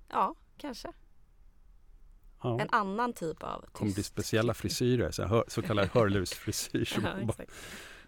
Ja, 0.09 0.35
kanske. 0.57 0.93
Ja. 2.43 2.61
En 2.61 2.69
annan 2.71 3.13
typ 3.13 3.43
av 3.43 3.61
Det 3.61 3.71
kommer 3.73 3.93
bli 3.93 4.03
speciella 4.03 4.55
frisyrer, 4.55 5.11
så, 5.11 5.25
hör, 5.25 5.45
så 5.49 5.63
kallad 5.63 5.89
hörlursfrisyr. 5.93 6.89
ja, 7.03 7.45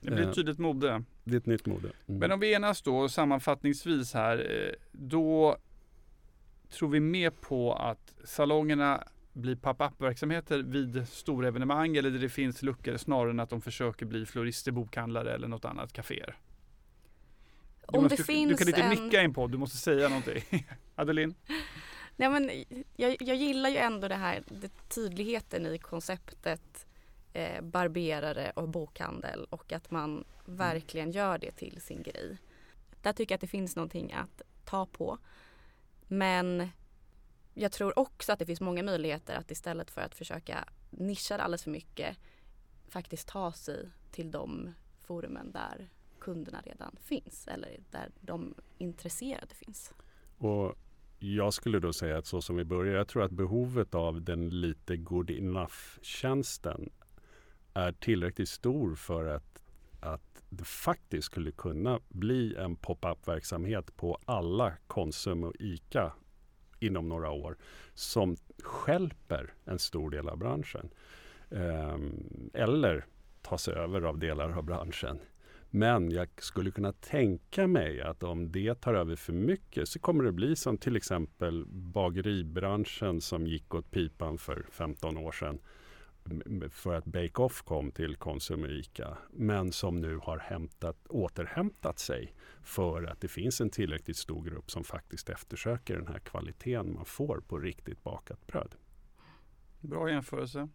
det 0.01 0.11
blir 0.11 0.29
ett 0.29 0.35
tydligt 0.35 0.59
mode. 0.59 1.03
Det 1.25 1.35
är 1.35 1.39
ett 1.39 1.47
nytt 1.47 1.67
mode. 1.67 1.89
Mm. 2.07 2.21
Men 2.21 2.33
om 2.33 2.41
vi 2.41 2.55
enas 2.55 2.83
då 2.83 3.09
sammanfattningsvis 3.09 4.15
här, 4.15 4.39
eh, 4.39 4.73
då 4.93 5.57
tror 6.71 6.89
vi 6.89 7.01
mer 7.01 7.31
på 7.31 7.75
att 7.75 8.15
salongerna 8.25 9.05
blir 9.33 9.57
pop-up 9.57 10.01
verksamheter 10.01 10.59
vid 10.59 11.09
stora 11.09 11.49
evenemang 11.49 11.97
eller 11.97 12.11
där 12.11 12.19
det 12.19 12.29
finns 12.29 12.63
luckor 12.63 12.97
snarare 12.97 13.31
än 13.31 13.41
att 13.41 13.51
de 13.51 13.61
försöker 13.61 14.07
bli 14.07 14.27
florister, 14.27 14.73
bokhandlare 14.73 15.35
eller 15.35 15.49
något 15.49 15.65
annat 15.65 15.93
kaféer. 15.93 16.37
Du, 17.93 18.01
måste, 18.01 18.17
du 18.17 18.57
kan 18.57 18.69
inte 18.69 18.83
en... 18.83 18.91
nicka 18.91 19.23
in 19.23 19.35
på, 19.35 19.47
du 19.47 19.59
måste 19.59 19.77
säga 19.77 20.09
någonting. 20.09 20.43
Adeline? 20.95 21.35
Nej, 22.17 22.31
men 22.31 22.51
jag, 22.97 23.17
jag 23.21 23.37
gillar 23.37 23.71
ju 23.71 23.77
ändå 23.77 24.09
det 24.09 24.15
här 24.15 24.43
det 24.49 24.89
tydligheten 24.89 25.67
i 25.67 25.79
konceptet 25.79 26.87
eh, 27.37 27.63
barberare 27.63 28.53
och 28.55 28.69
bokhandel 28.69 29.47
och 29.51 29.73
att 29.73 29.91
man 29.91 30.25
verkligen 30.45 31.11
gör 31.11 31.39
det 31.39 31.51
till 31.53 31.81
sin 31.81 32.03
grej. 32.03 32.39
Där 33.03 33.13
tycker 33.13 33.33
jag 33.33 33.37
att 33.37 33.41
det 33.41 33.47
finns 33.47 33.77
någonting 33.77 34.13
att 34.13 34.43
ta 34.65 34.87
på. 34.87 35.19
Men 36.09 36.69
jag 37.55 37.73
tror 37.73 37.99
också 37.99 38.33
att 38.33 38.39
det 38.39 38.47
finns 38.47 38.61
många 38.61 38.83
möjligheter 38.83 39.37
att 39.37 39.51
istället 39.51 39.91
för 39.91 40.01
att 40.01 40.15
försöka 40.15 40.69
nischa 40.91 41.37
det 41.37 41.43
alldeles 41.43 41.63
för 41.63 41.71
mycket 41.71 42.17
faktiskt 42.89 43.29
ta 43.29 43.53
sig 43.53 43.89
till 44.11 44.31
de 44.31 44.75
forumen 45.01 45.53
där 45.53 45.89
kunderna 46.19 46.61
redan 46.61 46.97
finns 47.01 47.49
eller 47.49 47.81
där 47.91 48.11
de 48.21 48.55
intresserade 48.79 49.55
finns. 49.55 49.95
Och 50.39 50.75
jag 51.19 51.55
skulle 51.55 51.79
då 51.79 51.93
säga 51.93 52.19
att 52.19 52.27
så 52.27 52.43
som 52.43 52.57
vi 52.57 52.65
börjar, 52.65 52.95
jag 52.97 53.09
tror 53.09 53.23
att 53.23 53.33
behovet 53.33 53.95
av 53.95 54.23
den 54.23 54.61
lite 54.61 54.97
good 54.97 55.31
enough-tjänsten 55.31 56.91
är 57.77 57.93
tillräckligt 57.93 58.49
stor 58.49 58.95
för 58.95 59.27
att, 59.27 59.63
att 60.01 60.45
det 60.49 60.65
faktiskt 60.65 61.27
skulle 61.27 61.51
kunna 61.51 62.01
bli 62.09 62.57
en 62.57 62.77
pop-up 62.77 63.29
verksamhet 63.29 63.97
på 63.97 64.19
alla 64.25 64.73
Konsum 64.87 65.45
och 65.45 65.55
ICA 65.59 66.13
inom 66.81 67.09
några 67.09 67.31
år 67.31 67.57
som 67.95 68.37
skälper 68.63 69.55
en 69.65 69.79
stor 69.79 70.11
del 70.11 70.29
av 70.29 70.39
branschen. 70.39 70.91
Um, 71.49 72.51
eller 72.55 73.07
tas 73.43 73.69
över 73.69 74.03
av 74.03 74.19
delar 74.19 74.59
av 74.59 74.65
branschen. 74.65 75.19
Men 75.71 76.11
jag 76.11 76.29
skulle 76.39 76.71
kunna 76.71 76.93
tänka 76.93 77.67
mig 77.67 78.01
att 78.01 78.23
om 78.23 78.53
det 78.53 78.81
tar 78.81 78.95
över 78.95 79.17
för 79.17 79.33
mycket 79.33 79.89
så 79.89 79.99
kommer 79.99 80.25
det 80.25 80.33
bli 80.33 80.57
som 80.57 80.79
till 80.79 80.97
exempel 80.97 81.65
bageribranschen 81.67 83.21
som 83.21 83.47
gick 83.47 83.75
åt 83.75 83.91
pipan 83.91 84.39
för 84.39 84.67
15 84.71 85.17
år 85.17 85.33
sedan 85.33 85.59
för 86.71 86.95
att 86.95 87.05
Bake-Off 87.05 87.63
kom 87.63 87.91
till 87.91 88.17
Konsum 88.17 88.63
och 88.63 88.71
Ica. 88.71 89.19
Men 89.31 89.73
som 89.73 90.01
nu 90.01 90.17
har 90.17 90.39
hämtat, 90.39 91.07
återhämtat 91.09 91.99
sig 91.99 92.35
för 92.63 93.03
att 93.03 93.21
det 93.21 93.29
finns 93.29 93.61
en 93.61 93.71
tillräckligt 93.71 94.17
stor 94.17 94.45
grupp 94.45 94.71
som 94.71 94.85
faktiskt 94.85 95.29
eftersöker 95.29 95.95
den 95.95 96.07
här 96.07 96.19
kvaliteten 96.19 96.95
man 96.95 97.05
får 97.05 97.41
på 97.41 97.59
riktigt 97.59 98.03
bakat 98.03 98.47
bröd. 98.47 98.75
Bra 99.81 100.11
jämförelse. 100.11 100.69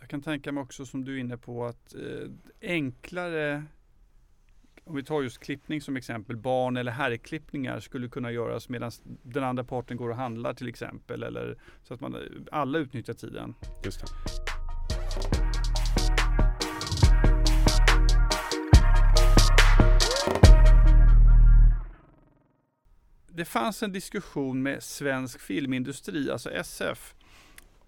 Jag 0.00 0.08
kan 0.08 0.22
tänka 0.22 0.52
mig 0.52 0.62
också 0.62 0.86
som 0.86 1.04
du 1.04 1.14
är 1.14 1.18
inne 1.18 1.38
på 1.38 1.64
att 1.66 1.94
eh, 1.94 2.30
enklare 2.60 3.64
om 4.88 4.96
vi 4.96 5.02
tar 5.02 5.22
just 5.22 5.38
klippning 5.38 5.80
som 5.80 5.96
exempel, 5.96 6.36
barn 6.36 6.76
eller 6.76 6.92
herrklippningar 6.92 7.80
skulle 7.80 8.08
kunna 8.08 8.32
göras 8.32 8.68
medan 8.68 8.90
den 9.22 9.44
andra 9.44 9.64
parten 9.64 9.96
går 9.96 10.10
och 10.10 10.16
handlar 10.16 10.54
till 10.54 10.68
exempel. 10.68 11.22
Eller, 11.22 11.58
så 11.82 11.94
att 11.94 12.00
man 12.00 12.16
alla 12.52 12.78
utnyttjar 12.78 13.14
tiden. 13.14 13.54
Just 13.84 14.00
det. 14.00 14.06
Det 23.28 23.44
fanns 23.44 23.82
en 23.82 23.92
diskussion 23.92 24.62
med 24.62 24.82
Svensk 24.82 25.40
Filmindustri, 25.40 26.30
alltså 26.30 26.50
SF, 26.50 27.14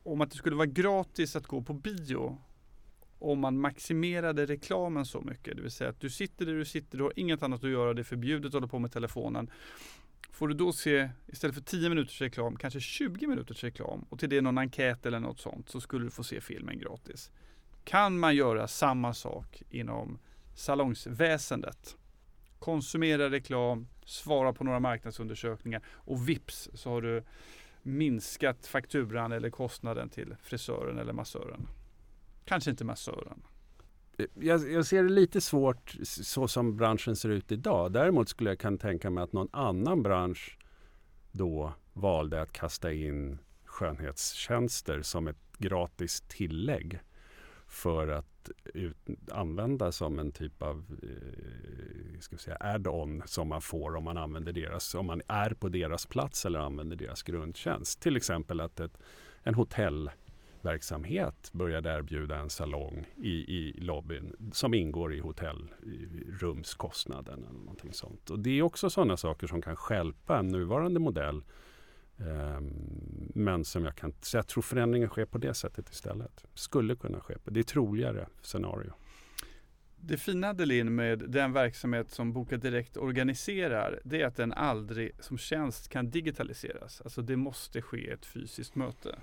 om 0.03 0.21
att 0.21 0.31
det 0.31 0.37
skulle 0.37 0.57
vara 0.57 0.67
gratis 0.67 1.37
att 1.37 1.47
gå 1.47 1.63
på 1.63 1.73
bio 1.73 2.39
om 3.21 3.39
man 3.41 3.61
maximerade 3.61 4.47
reklamen 4.47 5.07
så 5.07 5.21
mycket. 5.21 5.57
Det 5.57 5.63
vill 5.63 5.71
säga 5.71 5.91
att 5.91 6.01
du 6.01 6.11
sitter 6.11 6.47
där 6.47 6.53
du 6.53 6.65
sitter, 6.65 6.99
du 6.99 7.05
har 7.05 7.13
inget 7.17 7.43
annat 7.43 7.65
att 7.65 7.71
göra, 7.71 7.95
det 7.95 8.03
är 8.03 8.05
förbjudet 8.05 8.47
att 8.47 8.53
hålla 8.55 8.67
på 8.67 8.79
med 8.79 8.93
telefonen. 8.93 9.51
Får 10.31 10.49
du 10.49 10.55
då 10.55 10.73
se, 10.73 11.11
istället 11.27 11.55
för 11.55 11.63
10 11.63 11.89
minuters 11.89 12.21
reklam, 12.21 12.57
kanske 12.57 12.81
20 12.81 13.27
minuters 13.27 13.65
reklam 13.65 14.07
och 14.09 14.19
till 14.19 14.31
det 14.31 14.41
någon 14.41 14.59
enkät 14.59 15.07
eller 15.07 15.21
något 15.21 15.41
sånt 15.41 15.69
så 15.69 15.81
skulle 15.81 16.05
du 16.05 16.11
få 16.11 16.25
se 16.25 16.41
filmen 16.41 16.79
gratis. 16.79 17.31
Kan 17.85 18.19
man 18.19 18.37
göra 18.37 18.69
samma 18.69 19.15
sak 19.15 19.63
inom 19.71 20.19
salongsväsendet? 20.55 21.97
Konsumera 22.59 23.31
reklam, 23.31 23.89
svara 24.05 24.53
på 24.53 24.65
några 24.65 24.81
marknadsundersökningar 24.81 25.83
och 25.87 26.29
vips 26.29 26.69
så 26.75 26.91
har 26.91 27.03
du 27.03 27.23
minskat 27.83 28.67
fakturan 28.67 29.33
eller 29.33 29.51
kostnaden 29.51 30.09
till 30.09 30.37
frisören 30.43 30.99
eller 30.99 31.13
massören. 31.13 31.67
Kanske 32.51 32.71
inte 32.71 32.85
massören. 32.85 33.43
Eh, 34.19 34.27
jag, 34.35 34.73
jag, 34.73 34.87
ser 34.87 35.03
det 35.03 35.09
lite 35.09 35.41
svårt 35.41 35.97
så 36.03 36.49
som 36.49 36.77
branschen 36.77 37.17
ser 37.17 37.29
ut 37.29 37.53
idag. 37.53 37.93
Däremot 37.93 38.29
skulle 38.29 38.51
jag 38.51 38.59
kunna 38.59 38.79
tänka 38.79 39.11
mig 39.11 39.25
att 39.25 39.33
någon 39.33 39.49
annan 39.53 40.03
bransch 40.03 40.59
då 41.33 41.73
valde 41.93 42.43
att 42.43 42.53
kasta 42.53 42.93
in 42.93 43.39
skönhetstjänster 43.65 45.03
som 45.03 45.29
ett 45.29 45.37
gratis 45.59 46.21
tillägg 46.29 47.01
för 47.67 48.09
att 48.09 48.51
ut, 48.65 48.97
använda 49.33 49.93
som 49.93 50.19
en 50.19 50.33
typ 50.33 50.63
av 50.63 50.85
eh, 51.03 52.57
add-on 52.61 53.23
som 53.27 53.49
man 53.49 53.61
får 53.61 53.97
om 53.97 54.05
man 54.05 54.17
använder 54.17 54.53
deras, 54.53 54.95
om 54.95 55.07
man 55.07 55.23
är 55.27 55.51
på 55.51 55.69
deras 55.69 56.07
plats 56.07 56.47
eller 56.47 56.59
använder 56.59 56.97
deras 56.97 57.23
grundtjänst. 57.23 58.01
Till 58.01 58.17
exempel 58.17 58.61
att 58.61 58.81
ett, 58.81 58.99
en 59.43 59.55
hotell 59.55 60.11
verksamhet 60.65 61.51
började 61.53 61.91
erbjuda 61.91 62.37
en 62.37 62.51
salong 62.51 63.07
i, 63.17 63.57
i 63.57 63.73
lobbyn 63.81 64.51
som 64.53 64.75
ingår 64.75 65.15
i 65.15 65.21
hotellrumskostnaden. 65.21 67.45
Eller 67.45 67.59
någonting 67.59 67.93
sånt. 67.93 68.31
Och 68.31 68.39
det 68.39 68.59
är 68.59 68.63
också 68.63 68.91
sådana 68.91 69.17
saker 69.17 69.47
som 69.47 69.63
kan 69.63 69.77
skälpa 69.77 70.39
en 70.39 70.49
nuvarande 70.49 71.01
modell. 71.01 71.43
Ehm, 72.19 73.33
men 73.35 73.65
som 73.65 73.85
jag 73.85 73.97
kan, 73.97 74.13
så 74.21 74.37
jag 74.37 74.47
tror 74.47 74.63
förändringen 74.63 75.09
sker 75.09 75.25
på 75.25 75.39
det 75.39 75.55
sättet 75.55 75.91
istället. 75.91 76.45
Skulle 76.55 76.97
kunna 76.97 77.21
ske. 77.21 77.39
På, 77.39 77.51
det 77.51 77.61
är 77.61 77.65
troligare 77.65 78.27
scenario. 78.43 78.93
Det 80.03 80.17
fina 80.17 80.53
Delin 80.53 80.95
med 80.95 81.19
den 81.19 81.53
verksamhet 81.53 82.11
som 82.11 82.33
Boka 82.33 82.57
Direkt 82.57 82.97
organiserar 82.97 84.01
det 84.05 84.23
är 84.23 84.27
att 84.27 84.37
den 84.37 84.53
aldrig 84.53 85.13
som 85.21 85.39
tjänst 85.39 85.89
kan 85.89 86.11
digitaliseras. 86.11 87.01
Alltså 87.01 87.23
det 87.23 87.37
måste 87.37 87.83
ske 87.83 88.11
ett 88.11 88.27
fysiskt 88.27 88.75
möte. 88.75 89.19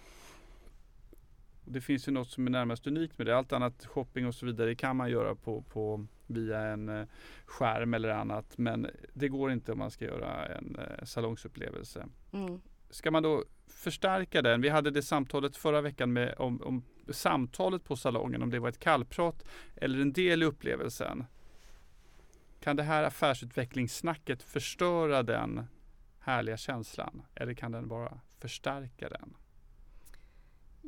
Det 1.69 1.81
finns 1.81 2.07
ju 2.07 2.11
något 2.11 2.29
som 2.29 2.47
är 2.47 2.51
närmast 2.51 2.87
unikt 2.87 3.17
med 3.17 3.27
det. 3.27 3.37
Allt 3.37 3.53
annat 3.53 3.85
shopping 3.85 4.27
och 4.27 4.35
så 4.35 4.45
vidare 4.45 4.75
kan 4.75 4.95
man 4.95 5.09
göra 5.09 5.35
på, 5.35 5.61
på 5.61 6.05
via 6.27 6.59
en 6.59 6.89
eh, 6.89 7.07
skärm 7.45 7.93
eller 7.93 8.09
annat. 8.09 8.57
Men 8.57 8.87
det 9.13 9.27
går 9.27 9.51
inte 9.51 9.71
om 9.71 9.77
man 9.77 9.91
ska 9.91 10.05
göra 10.05 10.45
en 10.45 10.75
eh, 10.75 11.05
salongsupplevelse. 11.05 12.05
Mm. 12.31 12.61
Ska 12.89 13.11
man 13.11 13.23
då 13.23 13.43
förstärka 13.67 14.41
den? 14.41 14.61
Vi 14.61 14.69
hade 14.69 14.91
det 14.91 15.01
samtalet 15.01 15.57
förra 15.57 15.81
veckan 15.81 16.13
med, 16.13 16.35
om, 16.37 16.61
om 16.61 16.83
samtalet 17.09 17.83
på 17.83 17.95
salongen, 17.95 18.43
om 18.43 18.49
det 18.49 18.59
var 18.59 18.69
ett 18.69 18.79
kallprat 18.79 19.45
eller 19.75 19.99
en 19.99 20.13
del 20.13 20.43
i 20.43 20.45
upplevelsen. 20.45 21.25
Kan 22.59 22.75
det 22.75 22.83
här 22.83 23.03
affärsutvecklingssnacket 23.03 24.43
förstöra 24.43 25.23
den 25.23 25.67
härliga 26.19 26.57
känslan? 26.57 27.21
Eller 27.35 27.53
kan 27.53 27.71
den 27.71 27.87
bara 27.87 28.19
förstärka 28.39 29.09
den? 29.09 29.33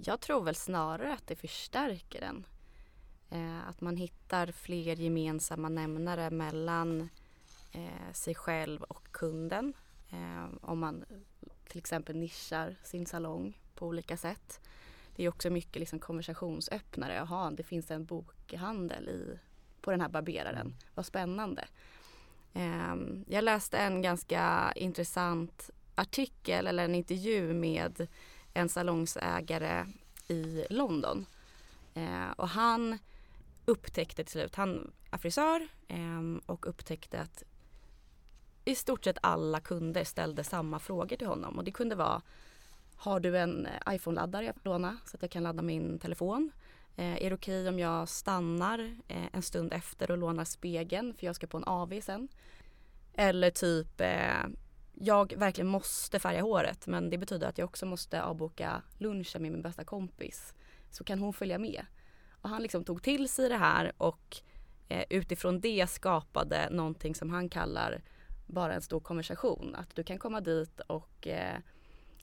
Jag 0.03 0.19
tror 0.19 0.43
väl 0.43 0.55
snarare 0.55 1.13
att 1.13 1.27
det 1.27 1.35
förstärker 1.35 2.19
den. 2.21 2.45
Eh, 3.29 3.67
att 3.69 3.81
man 3.81 3.97
hittar 3.97 4.47
fler 4.47 4.95
gemensamma 4.95 5.69
nämnare 5.69 6.29
mellan 6.29 7.09
eh, 7.71 8.13
sig 8.13 8.35
själv 8.35 8.83
och 8.83 9.11
kunden. 9.11 9.73
Eh, 10.09 10.45
om 10.61 10.79
man 10.79 11.05
till 11.67 11.77
exempel 11.77 12.15
nischar 12.15 12.75
sin 12.83 13.05
salong 13.05 13.57
på 13.75 13.87
olika 13.87 14.17
sätt. 14.17 14.61
Det 15.15 15.23
är 15.23 15.29
också 15.29 15.49
mycket 15.49 15.79
liksom 15.79 15.99
konversationsöppnare. 15.99 17.13
Jaha, 17.15 17.51
det 17.51 17.63
finns 17.63 17.91
en 17.91 18.05
bokhandel 18.05 19.09
i, 19.09 19.39
på 19.81 19.91
den 19.91 20.01
här 20.01 20.09
barberaren. 20.09 20.67
Mm. 20.67 20.73
Vad 20.95 21.05
spännande. 21.05 21.67
Ehm, 22.53 23.25
jag 23.27 23.43
läste 23.43 23.77
en 23.77 24.01
ganska 24.01 24.73
intressant 24.75 25.69
artikel 25.95 26.67
eller 26.67 26.85
en 26.85 26.95
intervju 26.95 27.53
med 27.53 28.07
en 28.59 28.69
salongsägare 28.69 29.85
i 30.27 30.65
London. 30.69 31.25
Eh, 31.93 32.31
och 32.37 32.49
han 32.49 32.97
upptäckte 33.65 34.23
till 34.23 34.31
slut, 34.31 34.55
han 34.55 34.91
är 35.11 35.17
frisör 35.17 35.67
eh, 35.87 36.21
och 36.45 36.67
upptäckte 36.67 37.19
att 37.19 37.43
i 38.65 38.75
stort 38.75 39.03
sett 39.03 39.17
alla 39.21 39.59
kunder 39.59 40.03
ställde 40.03 40.43
samma 40.43 40.79
frågor 40.79 41.15
till 41.15 41.27
honom 41.27 41.57
och 41.57 41.63
det 41.63 41.71
kunde 41.71 41.95
vara 41.95 42.21
Har 42.95 43.19
du 43.19 43.37
en 43.37 43.65
eh, 43.65 43.95
iPhone-laddare 43.95 44.45
jag 44.45 44.55
får 44.55 44.69
låna 44.69 44.97
så 45.05 45.17
att 45.17 45.21
jag 45.21 45.31
kan 45.31 45.43
ladda 45.43 45.61
min 45.61 45.99
telefon? 45.99 46.51
Eh, 46.95 47.25
är 47.25 47.29
det 47.29 47.35
okej 47.35 47.61
okay 47.61 47.67
om 47.67 47.79
jag 47.79 48.09
stannar 48.09 48.97
eh, 49.07 49.27
en 49.31 49.41
stund 49.41 49.73
efter 49.73 50.11
och 50.11 50.17
lånar 50.17 50.45
spegeln 50.45 51.13
för 51.13 51.25
jag 51.25 51.35
ska 51.35 51.47
på 51.47 51.57
en 51.57 51.63
AV 51.63 52.01
sen? 52.01 52.27
Eller 53.13 53.51
typ 53.51 54.01
eh, 54.01 54.43
jag 55.01 55.33
verkligen 55.37 55.67
måste 55.67 56.19
färga 56.19 56.41
håret 56.41 56.87
men 56.87 57.09
det 57.09 57.17
betyder 57.17 57.47
att 57.47 57.57
jag 57.57 57.65
också 57.65 57.85
måste 57.85 58.23
avboka 58.23 58.81
lunchen 58.97 59.41
med 59.41 59.51
min 59.51 59.61
bästa 59.61 59.83
kompis. 59.83 60.53
Så 60.89 61.03
kan 61.03 61.19
hon 61.19 61.33
följa 61.33 61.57
med. 61.57 61.85
Och 62.41 62.49
han 62.49 62.61
liksom 62.61 62.83
tog 62.83 63.03
till 63.03 63.29
sig 63.29 63.49
det 63.49 63.57
här 63.57 63.91
och 63.97 64.37
eh, 64.87 65.03
utifrån 65.09 65.59
det 65.59 65.89
skapade 65.89 66.69
någonting 66.71 67.15
som 67.15 67.29
han 67.29 67.49
kallar 67.49 68.01
bara 68.47 68.73
en 68.73 68.81
stor 68.81 68.99
konversation. 68.99 69.75
Att 69.75 69.95
du 69.95 70.03
kan 70.03 70.17
komma 70.17 70.41
dit 70.41 70.79
och 70.79 71.27
eh, 71.27 71.55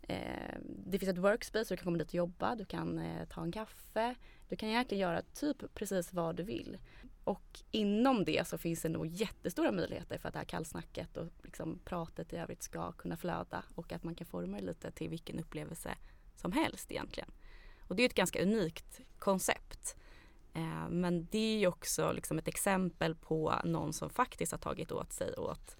eh, 0.02 0.54
det 0.62 0.98
finns 0.98 1.10
ett 1.10 1.18
workspace, 1.18 1.74
du 1.74 1.76
kan 1.76 1.84
komma 1.84 1.98
dit 1.98 2.08
och 2.08 2.14
jobba, 2.14 2.54
du 2.54 2.64
kan 2.64 2.98
eh, 2.98 3.24
ta 3.28 3.42
en 3.42 3.52
kaffe. 3.52 4.14
Du 4.48 4.56
kan 4.56 4.68
egentligen 4.68 5.02
göra 5.02 5.22
typ 5.22 5.74
precis 5.74 6.12
vad 6.12 6.36
du 6.36 6.42
vill. 6.42 6.78
Och 7.26 7.60
inom 7.70 8.24
det 8.24 8.48
så 8.48 8.58
finns 8.58 8.82
det 8.82 8.88
nog 8.88 9.06
jättestora 9.06 9.72
möjligheter 9.72 10.18
för 10.18 10.28
att 10.28 10.32
det 10.32 10.38
här 10.38 10.46
kallsnacket 10.46 11.16
och 11.16 11.28
liksom 11.42 11.78
pratet 11.84 12.32
i 12.32 12.36
övrigt 12.36 12.62
ska 12.62 12.92
kunna 12.92 13.16
flöda 13.16 13.64
och 13.74 13.92
att 13.92 14.04
man 14.04 14.14
kan 14.14 14.26
forma 14.26 14.56
det 14.56 14.62
lite 14.62 14.90
till 14.90 15.08
vilken 15.08 15.40
upplevelse 15.40 15.94
som 16.36 16.52
helst 16.52 16.92
egentligen. 16.92 17.30
Och 17.80 17.96
det 17.96 18.02
är 18.02 18.06
ett 18.06 18.14
ganska 18.14 18.42
unikt 18.42 19.00
koncept. 19.18 19.96
Eh, 20.54 20.88
men 20.88 21.26
det 21.30 21.38
är 21.38 21.58
ju 21.58 21.66
också 21.66 22.12
liksom 22.12 22.38
ett 22.38 22.48
exempel 22.48 23.14
på 23.14 23.54
någon 23.64 23.92
som 23.92 24.10
faktiskt 24.10 24.52
har 24.52 24.58
tagit 24.58 24.92
åt 24.92 25.12
sig 25.12 25.34
åt 25.36 25.76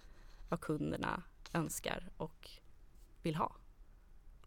vad 0.49 0.61
kunderna 0.61 1.23
önskar 1.53 2.11
och 2.17 2.51
vill 3.23 3.35
ha. 3.35 3.57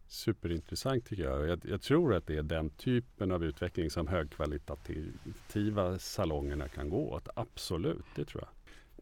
Superintressant 0.10 1.06
tycker 1.06 1.24
jag. 1.24 1.48
jag. 1.48 1.60
jag. 1.64 1.82
tror 1.82 2.14
att 2.14 2.28
det 2.28 2.38
är 2.38 2.44
den 2.44 2.70
typen 2.70 3.32
av 3.32 3.44
utveckling 3.44 3.90
som 3.90 4.08
högkvalitativa 4.08 6.00
salongerna 6.00 6.68
kan 6.68 6.90
gå 6.90 7.10
åt. 7.10 7.28
Absolut, 7.36 8.06
det 8.16 8.26
tror 8.26 8.44
jag. 8.44 8.50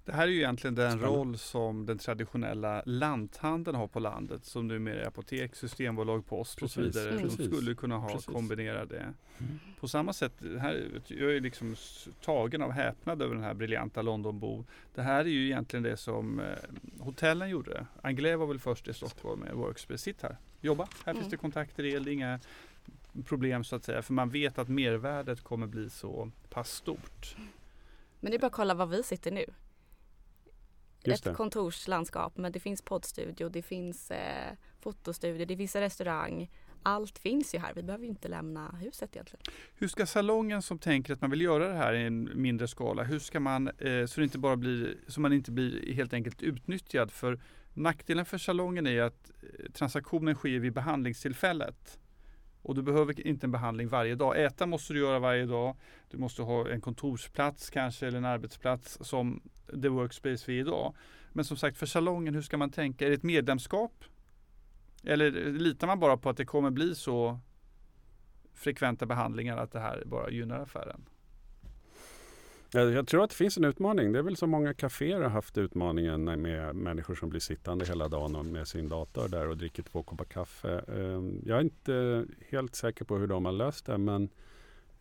Det 0.05 0.13
här 0.13 0.23
är 0.27 0.31
ju 0.31 0.37
egentligen 0.37 0.75
den 0.75 0.99
roll 0.99 1.37
som 1.37 1.85
den 1.85 1.97
traditionella 1.97 2.83
lanthandeln 2.85 3.77
har 3.77 3.87
på 3.87 3.99
landet 3.99 4.45
som 4.45 4.67
numera 4.67 5.01
är 5.01 5.07
apotek, 5.07 5.55
systembolag, 5.55 6.25
post 6.25 6.61
och 6.61 6.71
så 6.71 6.81
Precis, 6.81 6.95
vidare. 6.95 7.15
De 7.15 7.23
precis. 7.23 7.45
skulle 7.45 7.75
kunna 7.75 7.97
ha 7.97 8.09
Precis. 8.09 8.25
kombinera 8.25 8.85
det. 8.85 9.13
Mm. 9.37 9.59
På 9.79 9.87
samma 9.87 10.13
sätt, 10.13 10.33
här, 10.59 11.01
jag 11.07 11.35
är 11.35 11.39
liksom 11.39 11.75
tagen 12.21 12.61
av 12.61 12.71
häpnad 12.71 13.21
över 13.21 13.35
den 13.35 13.43
här 13.43 13.53
briljanta 13.53 14.01
Londonbo. 14.01 14.65
Det 14.95 15.01
här 15.01 15.19
är 15.19 15.29
ju 15.29 15.45
egentligen 15.45 15.83
det 15.83 15.97
som 15.97 16.39
eh, 16.39 16.45
hotellen 16.99 17.49
gjorde. 17.49 17.85
Anglais 18.01 18.37
var 18.37 18.47
väl 18.47 18.59
först 18.59 18.87
i 18.87 18.93
Stockholm 18.93 19.39
med 19.39 19.53
Workspace. 19.53 19.97
Sitt 19.97 20.21
här, 20.21 20.37
jobba. 20.61 20.87
Här 21.05 21.11
Mm. 21.11 21.21
finns 21.21 21.31
det 21.31 21.37
kontakter, 21.37 21.83
det 21.83 21.93
är 21.93 22.07
inga 22.07 22.39
problem 23.25 23.63
så 23.63 23.75
att 23.75 23.83
säga. 23.83 24.01
För 24.01 24.13
man 24.13 24.29
vet 24.29 24.57
att 24.57 24.69
mervärdet 24.69 25.41
kommer 25.43 25.67
bli 25.67 25.89
så 25.89 26.31
pass 26.49 26.71
stort. 26.71 27.35
Men 28.19 28.31
det 28.31 28.37
är 28.37 28.39
bara 28.39 28.47
att 28.47 28.53
kolla 28.53 28.73
var 28.73 28.85
vi 28.85 29.03
sitter 29.03 29.31
nu. 29.31 29.45
Just 31.03 31.19
Ett 31.25 31.31
det. 31.31 31.35
kontorslandskap 31.37 32.37
men 32.37 32.51
det 32.51 32.59
finns 32.59 32.81
poddstudio, 32.81 33.49
det 33.49 33.61
finns 33.61 34.11
eh, 34.11 34.53
fotostudio, 34.79 35.45
det 35.45 35.57
finns 35.57 35.75
en 35.75 35.81
restaurang. 35.81 36.49
Allt 36.83 37.17
finns 37.19 37.55
ju 37.55 37.59
här. 37.59 37.73
Vi 37.73 37.83
behöver 37.83 38.03
ju 38.03 38.09
inte 38.09 38.27
lämna 38.27 38.71
huset 38.71 39.15
egentligen. 39.15 39.43
Hur 39.75 39.87
ska 39.87 40.05
salongen 40.05 40.61
som 40.61 40.79
tänker 40.79 41.13
att 41.13 41.21
man 41.21 41.29
vill 41.29 41.41
göra 41.41 41.67
det 41.67 41.73
här 41.73 41.93
i 41.93 42.03
en 42.05 42.41
mindre 42.41 42.67
skala, 42.67 43.03
hur 43.03 43.19
ska 43.19 43.39
man, 43.39 43.67
eh, 43.67 44.05
så 44.05 44.19
det 44.19 44.23
inte 44.23 44.37
bara 44.37 44.55
blir, 44.55 44.97
så 45.07 45.21
man 45.21 45.33
inte 45.33 45.51
blir 45.51 45.93
helt 45.93 46.13
enkelt 46.13 46.41
utnyttjad? 46.41 47.11
För 47.11 47.39
nackdelen 47.77 48.25
för 48.25 48.37
salongen 48.37 48.87
är 48.87 49.01
att 49.01 49.31
eh, 49.41 49.71
transaktionen 49.71 50.35
sker 50.35 50.59
vid 50.59 50.73
behandlingstillfället. 50.73 51.99
Och 52.61 52.75
du 52.75 52.81
behöver 52.81 53.27
inte 53.27 53.45
en 53.45 53.51
behandling 53.51 53.87
varje 53.87 54.15
dag. 54.15 54.43
Äta 54.45 54.65
måste 54.65 54.93
du 54.93 54.99
göra 54.99 55.19
varje 55.19 55.45
dag. 55.45 55.75
Du 56.09 56.17
måste 56.17 56.41
ha 56.41 56.69
en 56.69 56.81
kontorsplats 56.81 57.69
kanske 57.69 58.07
eller 58.07 58.17
en 58.17 58.25
arbetsplats 58.25 58.97
som 59.01 59.41
The 59.81 59.87
Workspace 59.87 60.43
vi 60.47 60.55
är 60.55 60.59
idag. 60.61 60.95
Men 61.33 61.45
som 61.45 61.57
sagt 61.57 61.77
för 61.77 61.85
salongen, 61.85 62.35
hur 62.35 62.41
ska 62.41 62.57
man 62.57 62.69
tänka? 62.69 63.05
Är 63.05 63.09
det 63.09 63.15
ett 63.15 63.23
medlemskap? 63.23 64.03
Eller 65.03 65.47
eh, 65.47 65.53
litar 65.53 65.87
man 65.87 65.99
bara 65.99 66.17
på 66.17 66.29
att 66.29 66.37
det 66.37 66.45
kommer 66.45 66.69
bli 66.69 66.95
så 66.95 67.39
frekventa 68.53 69.05
behandlingar 69.05 69.57
att 69.57 69.71
det 69.71 69.79
här 69.79 70.03
bara 70.05 70.29
gynnar 70.29 70.59
affären? 70.59 71.09
Jag, 72.71 73.07
tror 73.07 73.23
att 73.23 73.29
det 73.29 73.35
finns 73.35 73.57
en 73.57 73.63
utmaning. 73.63 74.11
Det 74.11 74.19
är 74.19 74.23
väl 74.23 74.37
så 74.37 74.47
många 74.47 74.73
kaféer 74.73 75.21
har 75.21 75.29
haft 75.29 75.57
utmaningen 75.57 76.41
med 76.41 76.75
människor 76.75 77.15
som 77.15 77.29
blir 77.29 77.39
sittande 77.39 77.85
hela 77.85 78.07
dagen 78.07 78.51
med 78.51 78.67
sin 78.67 78.89
dator 78.89 79.27
där 79.27 79.47
och 79.47 79.57
dricker 79.57 79.83
två 79.83 80.03
koppar 80.03 80.25
kaffe. 80.25 80.79
Ehm, 80.79 81.41
jag 81.45 81.57
är 81.57 81.61
inte 81.61 82.25
helt 82.49 82.75
säker 82.75 83.05
på 83.05 83.17
hur 83.17 83.27
de 83.27 83.45
har 83.45 83.51
löst 83.51 83.85
det 83.85 83.97
men 83.97 84.29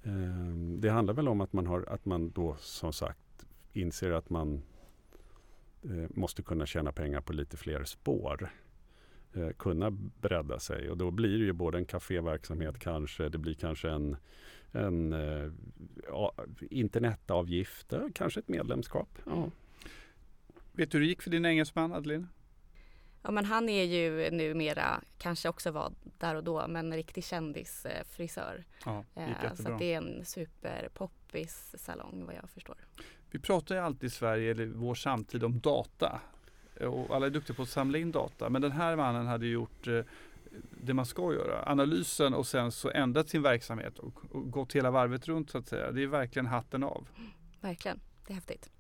ehm, 0.03 0.81
det 0.81 0.89
handlar 0.91 1.15
väl 1.15 1.29
om 1.29 1.41
att 1.41 1.53
man, 1.53 1.67
har, 1.67 1.85
att 1.89 2.05
man 2.05 2.31
då 2.31 2.57
som 2.59 2.93
sagt 2.93 3.47
inser 3.73 4.13
att 4.13 4.31
man 4.31 4.63
eh, 5.83 6.11
måste 6.11 6.43
kunna 6.43 6.67
tjäna 6.67 6.93
pengar 6.93 7.21
på 7.21 7.33
lite 7.33 7.57
fler 7.57 7.85
spår. 7.85 8.51
Eh, 9.35 9.51
kunna 9.51 9.91
bredda 10.21 10.59
sig 10.59 10.91
och 10.91 10.97
då 10.97 11.11
blir 11.11 11.39
det 11.39 11.45
ju 11.45 11.53
både 11.53 11.79
en 11.79 11.87
kaféverksamhet 11.87 12.79
kanske, 12.79 13.29
det 13.29 13.39
blir 13.39 13.55
kanske 13.55 13.91
en 13.91 14.17
en 14.73 15.13
eh, 15.13 15.53
ja, 16.09 16.33
internetavgifter, 16.71 18.11
kanske 18.15 18.41
ett 18.41 18.49
medlemskap. 18.49 19.19
Ja. 19.27 19.51
Vet 20.73 20.91
du 20.91 20.99
hur 20.99 21.05
det 21.05 21.09
gick 21.09 21.23
för 21.23 21.31
din 21.31 21.47
engelsman 21.47 21.93
Adeline? 21.93 22.29
Ja 23.23 23.31
men 23.31 23.45
han 23.45 23.69
är 23.69 23.85
ju 23.85 24.31
numera, 24.31 25.01
kanske 25.19 25.49
också 25.49 25.71
var 25.71 25.93
där 26.19 26.35
och 26.35 26.45
då, 26.45 26.69
men 26.69 26.87
en 26.87 26.97
riktig 26.97 27.25
kändisfrisör. 27.25 28.65
Ja, 28.85 29.05
Eh, 29.15 29.55
så 29.55 29.77
det 29.79 29.93
är 29.93 29.97
en 29.97 30.25
superpoppis 30.25 31.75
salong 31.79 32.25
vad 32.27 32.35
jag 32.35 32.51
förstår. 32.51 32.77
Vi 33.31 33.39
pratar 33.39 33.75
ju 33.75 33.81
alltid 33.81 34.07
i 34.07 34.11
Sverige, 34.11 34.51
eller 34.51 34.67
vår 34.67 34.95
samtid, 34.95 35.45
om 35.45 35.61
data. 35.61 36.21
Och 36.81 37.17
alla 37.17 37.27
är 37.27 37.31
duktiga 37.31 37.57
på 37.57 37.63
att 37.63 37.69
samla 37.69 37.99
in 37.99 38.13
data. 38.13 38.51
Men 38.51 38.63
den 38.63 38.73
här 38.73 38.97
mannen 38.97 39.27
hade 39.27 39.47
gjort 39.47 39.87
eh, 39.87 40.01
det 40.71 40.95
man 40.95 41.07
ska 41.07 41.33
göra. 41.33 41.71
Analysen 41.71 42.35
och 42.35 42.47
sen 42.47 42.73
så 42.73 42.91
ändrat 42.91 43.29
sin 43.29 43.43
verksamhet 43.43 43.99
och, 43.99 44.35
och 44.35 44.51
gått 44.51 44.73
hela 44.73 44.91
varvet 44.91 45.29
runt 45.29 45.51
så 45.51 45.59
att 45.59 45.69
säga. 45.69 45.93
Det 45.93 46.03
är 46.03 46.07
verkligen 46.07 46.47
hatten 46.47 46.83
av. 46.83 47.09
Verkligen, 47.61 48.01
det 48.27 48.33
är 48.33 48.35
häftigt. 48.35 48.71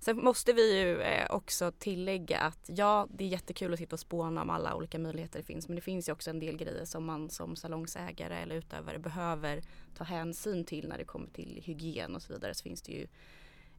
Sen 0.00 0.16
måste 0.16 0.52
vi 0.52 0.80
ju 0.80 1.00
eh, 1.00 1.26
också 1.30 1.72
tillägga 1.72 2.38
att 2.38 2.64
ja, 2.68 3.08
det 3.10 3.24
är 3.24 3.28
jättekul 3.28 3.72
att 3.72 3.78
sitta 3.78 3.96
och 3.96 4.00
spåna 4.00 4.42
om 4.42 4.50
alla 4.50 4.74
olika 4.74 4.98
möjligheter 4.98 5.38
det 5.38 5.44
finns. 5.44 5.68
Men 5.68 5.74
det 5.74 5.82
finns 5.82 6.08
ju 6.08 6.12
också 6.12 6.30
en 6.30 6.40
del 6.40 6.56
grejer 6.56 6.84
som 6.84 7.04
man 7.04 7.30
som 7.30 7.56
salongsägare 7.56 8.34
eller 8.34 8.54
utövare 8.54 8.98
behöver 8.98 9.62
ta 9.94 10.04
hänsyn 10.04 10.64
till 10.64 10.88
när 10.88 10.98
det 10.98 11.04
kommer 11.04 11.28
till 11.28 11.62
hygien 11.64 12.14
och 12.14 12.22
så 12.22 12.32
vidare. 12.32 12.54
Så 12.54 12.62
finns 12.62 12.82
det 12.82 12.92
ju 12.92 13.06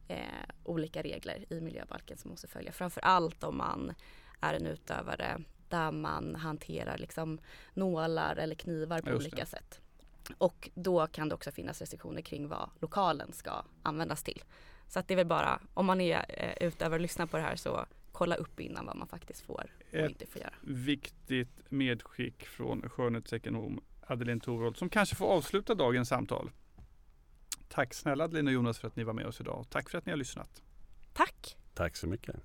eh, 0.08 0.16
olika 0.64 1.02
regler 1.02 1.52
i 1.52 1.60
miljöbalken 1.60 2.16
som 2.16 2.30
måste 2.30 2.48
följa. 2.48 2.72
Framför 2.72 3.00
allt 3.00 3.44
om 3.44 3.56
man 3.56 3.94
är 4.40 4.54
en 4.54 4.66
utövare 4.66 5.40
där 5.72 5.90
man 5.92 6.34
hanterar 6.34 6.98
liksom 6.98 7.38
nålar 7.74 8.36
eller 8.36 8.54
knivar 8.54 9.00
på 9.00 9.10
det. 9.10 9.16
olika 9.16 9.46
sätt. 9.46 9.80
Och 10.38 10.70
då 10.74 11.06
kan 11.06 11.28
det 11.28 11.34
också 11.34 11.50
finnas 11.52 11.80
restriktioner 11.80 12.22
kring 12.22 12.48
vad 12.48 12.70
lokalen 12.80 13.32
ska 13.32 13.64
användas 13.82 14.22
till. 14.22 14.42
Så 14.88 14.98
att 14.98 15.08
det 15.08 15.14
är 15.14 15.16
väl 15.16 15.26
bara, 15.26 15.60
om 15.74 15.86
man 15.86 16.00
är 16.00 16.24
eh, 16.28 16.66
utövare 16.68 16.94
och 16.94 17.00
lyssnar 17.00 17.26
på 17.26 17.36
det 17.36 17.42
här 17.42 17.56
så 17.56 17.86
kolla 18.12 18.34
upp 18.36 18.60
innan 18.60 18.86
vad 18.86 18.96
man 18.96 19.08
faktiskt 19.08 19.40
får 19.40 19.70
och 19.88 19.94
Ett 19.94 20.10
inte 20.10 20.26
får 20.26 20.40
göra. 20.42 20.54
viktigt 20.60 21.70
medskick 21.70 22.46
från 22.46 22.88
skönhetsekonom 22.90 23.80
Adeline 24.06 24.40
Thorold 24.40 24.76
som 24.76 24.88
kanske 24.88 25.16
får 25.16 25.26
avsluta 25.26 25.74
dagens 25.74 26.08
samtal. 26.08 26.50
Tack 27.68 27.94
snälla 27.94 28.24
Adeline 28.24 28.46
och 28.46 28.52
Jonas 28.52 28.78
för 28.78 28.88
att 28.88 28.96
ni 28.96 29.04
var 29.04 29.12
med 29.12 29.26
oss 29.26 29.40
idag. 29.40 29.66
Tack 29.70 29.90
för 29.90 29.98
att 29.98 30.06
ni 30.06 30.12
har 30.12 30.16
lyssnat. 30.16 30.62
Tack! 31.12 31.56
Tack 31.74 31.96
så 31.96 32.06
mycket. 32.06 32.36